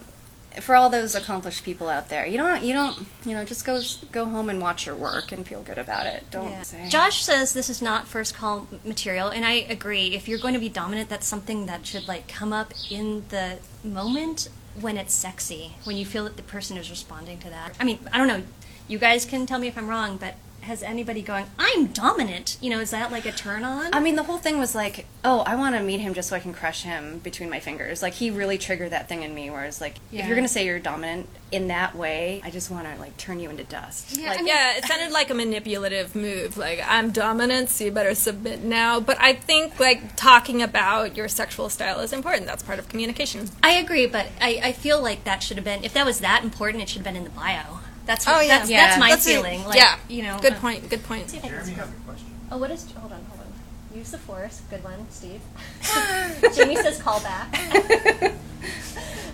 [0.61, 2.63] for all those accomplished people out there, you don't.
[2.63, 3.05] You don't.
[3.25, 3.81] You know, just go
[4.11, 6.23] go home and watch your work and feel good about it.
[6.31, 6.87] Don't say.
[6.89, 10.15] Josh says this is not first call material, and I agree.
[10.15, 13.59] If you're going to be dominant, that's something that should like come up in the
[13.83, 14.49] moment
[14.79, 17.75] when it's sexy, when you feel that the person is responding to that.
[17.79, 18.43] I mean, I don't know.
[18.87, 20.35] You guys can tell me if I'm wrong, but
[20.65, 22.57] has anybody going, "I'm dominant"?
[22.61, 23.93] You know, is that like a turn on?
[23.93, 26.35] I mean, the whole thing was like, oh, I want to meet him just so
[26.35, 28.03] I can crush him between my fingers.
[28.03, 30.47] Like, he really triggered that thing in me where it's like, if you're going to
[30.47, 34.19] say you're dominant in that way, I just want to, like, turn you into dust.
[34.19, 36.57] Like, yeah, it sounded like a manipulative move.
[36.57, 38.99] Like, I'm dominant, so you better submit now.
[38.99, 42.45] But I think, like, talking about your sexual style is important.
[42.45, 43.49] That's part of communication.
[43.63, 46.43] I agree, but I, I feel like that should have been if that was that
[46.43, 47.79] important, it should have been in the bio.
[48.05, 48.59] That's Oh, yeah.
[48.59, 48.85] that's, Yeah.
[48.87, 49.35] that's my That's it.
[49.35, 49.65] feeling.
[49.65, 50.89] Like, yeah, you know, Good point.
[50.89, 51.29] Good point.
[51.29, 52.27] see if I can Jeremy has a question.
[52.51, 52.85] Oh, what is?
[52.93, 53.97] Hold on, hold on.
[53.97, 54.61] Use the force.
[54.69, 55.41] Good one, Steve.
[56.55, 57.53] Jamie says call back.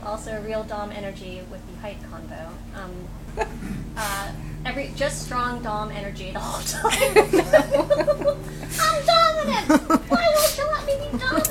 [0.05, 2.49] also, real dom energy with the height combo.
[2.75, 3.07] Um,
[3.97, 4.31] uh,
[4.65, 7.17] every just strong dom energy the whole time.
[8.79, 10.09] I'm dominant.
[10.09, 11.50] Why won't you let me be dominant?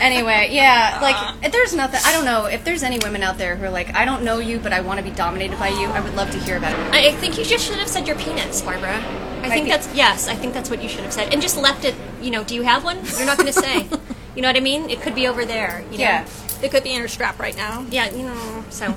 [0.00, 0.98] Anyway, yeah,
[1.42, 3.94] like, there's nothing, I don't know, if there's any women out there who are like,
[3.94, 6.30] I don't know you, but I want to be dominated by you, I would love
[6.32, 6.94] to hear about it.
[6.94, 8.96] I I think you just should have said your penis, Barbara.
[9.42, 10.28] I think pe- that's yes.
[10.28, 11.94] I think that's what you should have said, and just left it.
[12.20, 12.96] You know, do you have one?
[13.16, 13.88] You're not going to say.
[14.36, 14.90] You know what I mean?
[14.90, 15.80] It could be over there.
[15.90, 16.04] You know?
[16.04, 16.28] Yeah.
[16.62, 17.86] It could be in her strap right now.
[17.90, 18.14] Yeah.
[18.14, 18.64] You know.
[18.68, 18.94] So,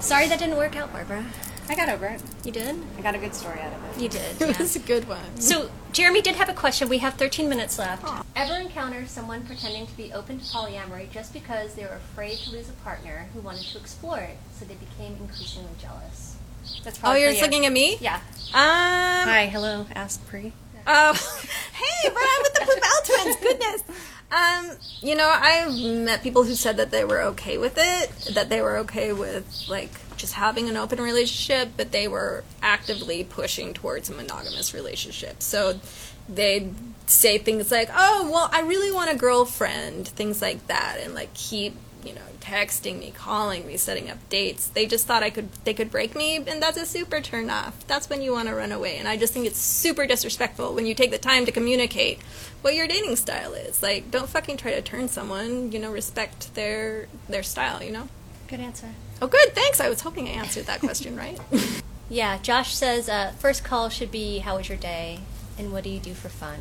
[0.00, 1.26] sorry that didn't work out, Barbara.
[1.70, 2.22] I got over it.
[2.44, 2.76] You did.
[2.96, 4.02] I got a good story out of it.
[4.02, 4.36] You did.
[4.40, 4.58] It Yeah.
[4.58, 5.40] was a good one.
[5.40, 6.88] So, Jeremy did have a question.
[6.88, 8.04] We have 13 minutes left.
[8.36, 12.50] Ever encounter someone pretending to be open to polyamory just because they were afraid to
[12.50, 16.36] lose a partner who wanted to explore it, so they became increasingly jealous?
[16.84, 17.96] That's probably Oh, you're for just looking at me?
[18.00, 18.16] Yeah.
[18.16, 19.28] Um.
[19.28, 20.52] Hi, hello, ask Pri.
[20.86, 21.12] Oh,
[21.74, 23.36] hey, Brian with the Poubelle twins.
[23.42, 23.82] Goodness.
[24.30, 28.48] Um, you know, I've met people who said that they were okay with it, that
[28.48, 33.72] they were okay with like just having an open relationship, but they were actively pushing
[33.74, 35.42] towards a monogamous relationship.
[35.42, 35.80] So
[36.28, 36.74] they'd
[37.06, 41.32] say things like, "Oh, well, I really want a girlfriend," things like that, and like
[41.34, 44.68] keep you know texting me, calling me, setting up dates.
[44.68, 47.86] They just thought I could they could break me, and that's a super turn off.
[47.86, 50.86] That's when you want to run away, and I just think it's super disrespectful when
[50.86, 52.20] you take the time to communicate
[52.62, 53.82] what your dating style is.
[53.82, 55.72] Like, don't fucking try to turn someone.
[55.72, 57.82] You know, respect their their style.
[57.82, 58.08] You know.
[58.48, 58.88] Good answer.
[59.20, 59.54] Oh, good.
[59.54, 59.80] Thanks.
[59.80, 61.38] I was hoping I answered that question right.
[62.10, 65.20] Yeah, Josh says uh, first call should be how was your day
[65.58, 66.58] and what do you do for fun,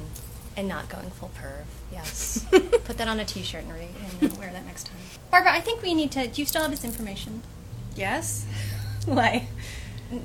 [0.58, 1.64] and not going full perv.
[1.90, 3.88] Yes, put that on a T-shirt and, re-
[4.22, 4.98] and wear that next time.
[5.32, 6.28] Barbara, I think we need to.
[6.28, 7.44] Do you still have his information?
[7.96, 8.46] Yes?
[9.06, 9.48] Why?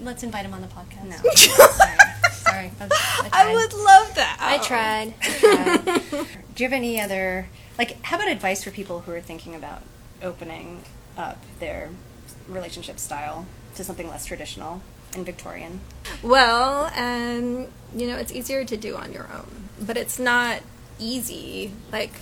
[0.02, 1.04] Let's invite him on the podcast.
[1.04, 1.16] No.
[1.36, 1.92] Sorry,
[2.32, 2.70] sorry.
[2.80, 3.44] I, I.
[3.48, 4.38] I would love that.
[4.40, 5.14] I tried.
[5.22, 6.26] I tried.
[6.56, 7.46] Do you have any other,
[7.78, 9.82] like, how about advice for people who are thinking about
[10.20, 10.82] opening
[11.16, 11.90] up their
[12.48, 14.82] relationship style to something less traditional
[15.14, 15.80] and Victorian?
[16.22, 20.60] Well, and you know, it's easier to do on your own, but it's not
[20.98, 21.72] easy.
[21.90, 22.12] Like,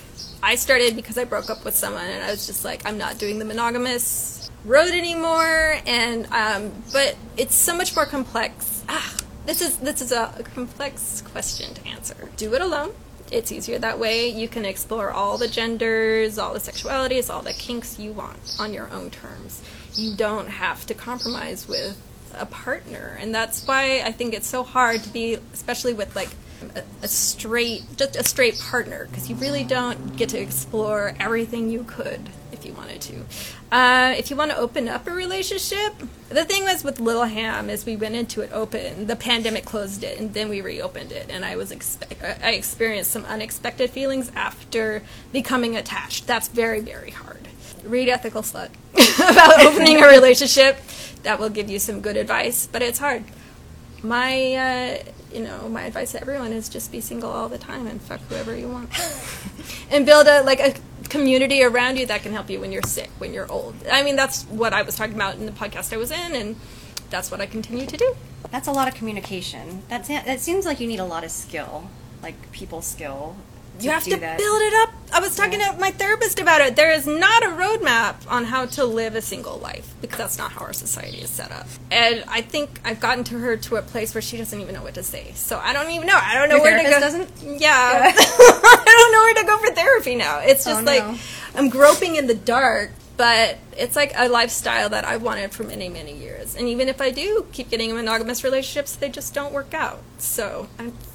[0.43, 3.17] I started because I broke up with someone, and I was just like, I'm not
[3.17, 5.77] doing the monogamous road anymore.
[5.85, 8.83] And um, but it's so much more complex.
[8.89, 12.29] Ah, this is this is a complex question to answer.
[12.37, 12.93] Do it alone.
[13.31, 14.27] It's easier that way.
[14.27, 18.73] You can explore all the genders, all the sexualities, all the kinks you want on
[18.73, 19.61] your own terms.
[19.95, 22.01] You don't have to compromise with
[22.33, 23.17] a partner.
[23.19, 26.29] And that's why i think it's so hard to be especially with like
[26.75, 31.69] a, a straight just a straight partner because you really don't get to explore everything
[31.69, 33.25] you could if you wanted to.
[33.71, 35.93] Uh, if you want to open up a relationship
[36.29, 40.03] the thing was with little ham is we went into it open the pandemic closed
[40.03, 44.31] it and then we reopened it and i was expect i experienced some unexpected feelings
[44.35, 46.27] after becoming attached.
[46.27, 47.47] That's very very hard
[47.83, 48.69] read ethical slut
[49.31, 50.77] about opening a relationship.
[51.23, 53.23] That will give you some good advice but it's hard.
[54.03, 55.03] My uh,
[55.33, 58.21] you know my advice to everyone is just be single all the time and fuck
[58.29, 58.89] whoever you want.
[59.91, 60.73] And build a like a
[61.09, 63.75] community around you that can help you when you're sick when you're old.
[63.91, 66.55] I mean that's what i was talking about in the podcast i was in and
[67.09, 68.15] that's what i continue to do.
[68.51, 69.83] That's a lot of communication.
[69.87, 71.89] That's, that seems like you need a lot of skill,
[72.21, 73.37] like people skill.
[73.83, 74.37] You have to that.
[74.37, 74.89] build it up.
[75.13, 76.75] I was talking to my therapist about it.
[76.75, 80.51] There is not a roadmap on how to live a single life because that's not
[80.53, 81.67] how our society is set up.
[81.91, 84.83] And I think I've gotten to her to a place where she doesn't even know
[84.83, 85.31] what to say.
[85.33, 86.17] So I don't even know.
[86.21, 86.99] I don't know Your where to go.
[86.99, 87.29] doesn't?
[87.43, 88.13] Yeah.
[88.15, 90.39] I don't know where to go for therapy now.
[90.39, 91.17] It's oh, just Oh, like no.
[91.55, 92.91] I'm groping in the dark.
[93.17, 96.55] But it's like a lifestyle that I've wanted for many, many years.
[96.55, 100.01] And even if I do keep getting monogamous relationships, they just don't work out.
[100.17, 100.67] So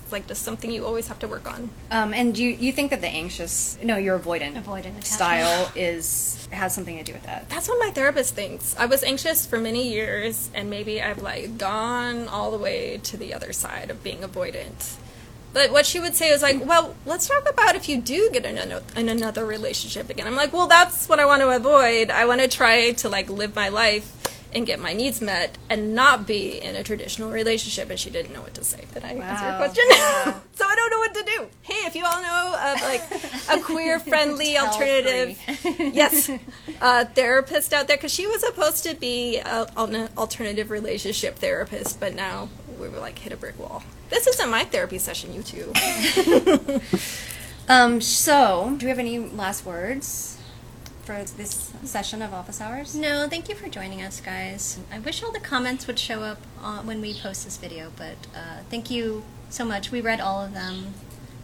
[0.06, 1.68] it's like just something you always have to work on.
[1.90, 6.72] Um, and you you think that the anxious, no, your avoidant, Avoidant style is has
[6.72, 7.48] something to do with that.
[7.48, 8.76] That's what my therapist thinks.
[8.78, 13.16] I was anxious for many years, and maybe I've like gone all the way to
[13.16, 14.94] the other side of being avoidant.
[15.52, 18.44] But what she would say is like, well, let's talk about if you do get
[18.44, 20.26] in, ano- in another relationship again.
[20.26, 22.10] I'm like, well, that's what I want to avoid.
[22.10, 24.12] I want to try to like live my life
[24.56, 27.90] and get my needs met and not be in a traditional relationship.
[27.90, 28.84] And she didn't know what to say.
[28.94, 29.58] Did I answer your Wow.
[29.58, 29.84] question?
[30.54, 31.46] so I don't know what to do.
[31.60, 33.02] Hey, if you all know of like
[33.50, 35.38] a queer friendly alternative
[35.78, 36.30] yes,
[36.80, 42.00] uh, therapist out there because she was supposed to be a, an alternative relationship therapist,
[42.00, 42.48] but now
[42.80, 43.82] we were like hit a brick wall.
[44.08, 45.72] This isn't my therapy session, you two.
[47.68, 50.35] Um, so, do we have any last words
[51.06, 52.96] for this session of office hours?
[52.96, 54.80] No, thank you for joining us, guys.
[54.92, 58.16] I wish all the comments would show up uh, when we post this video, but
[58.34, 59.92] uh, thank you so much.
[59.92, 60.94] We read all of them.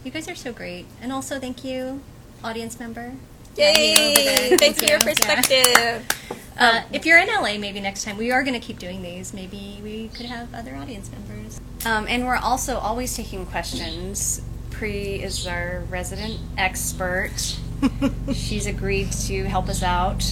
[0.03, 0.85] You guys are so great.
[1.01, 2.01] And also, thank you,
[2.43, 3.13] audience member.
[3.57, 4.49] Maggie over there.
[4.49, 4.57] Yay!
[4.57, 4.99] Thanks for your you.
[4.99, 5.13] Yeah.
[5.13, 6.07] perspective.
[6.55, 9.33] Uh, if you're in LA, maybe next time we are going to keep doing these.
[9.33, 11.59] Maybe we could have other audience members.
[11.83, 14.39] Um, and we're also always taking questions.
[14.69, 17.57] Pri is our resident expert.
[18.33, 20.23] She's agreed to help us out.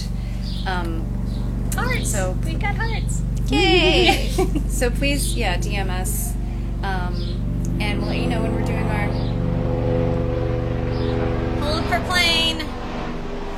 [0.66, 1.04] Um,
[1.74, 2.10] Hearts.
[2.12, 3.22] So- we've got hearts.
[3.48, 4.28] Yay!
[4.68, 6.32] so please, yeah, DM us,
[6.82, 9.08] um, and we'll let you know when we're doing our
[11.60, 12.62] Hold for plane.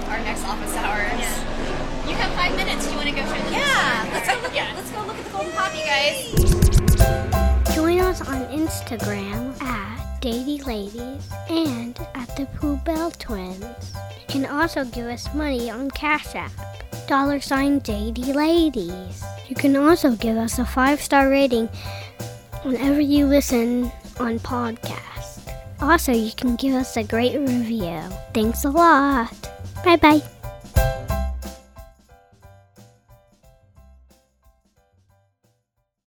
[0.09, 1.13] our next office hours.
[1.21, 2.09] Yeah.
[2.09, 2.85] You have five minutes.
[2.87, 3.53] Do you want to go through this?
[3.53, 4.75] Yeah, Let's go look at.
[4.77, 7.75] Let's go look at the golden poppy, guys.
[7.75, 9.94] Join us on Instagram at
[10.25, 13.93] Datey Ladies and at the Poubelle Twins.
[13.93, 16.51] You can also give us money on Cash App.
[17.07, 19.23] Dollar sign Datey Ladies.
[19.49, 21.69] You can also give us a five star rating
[22.63, 25.53] whenever you listen on podcast.
[25.83, 28.01] Also, you can give us a great review.
[28.33, 29.31] Thanks a lot.
[29.85, 30.23] Bye bye.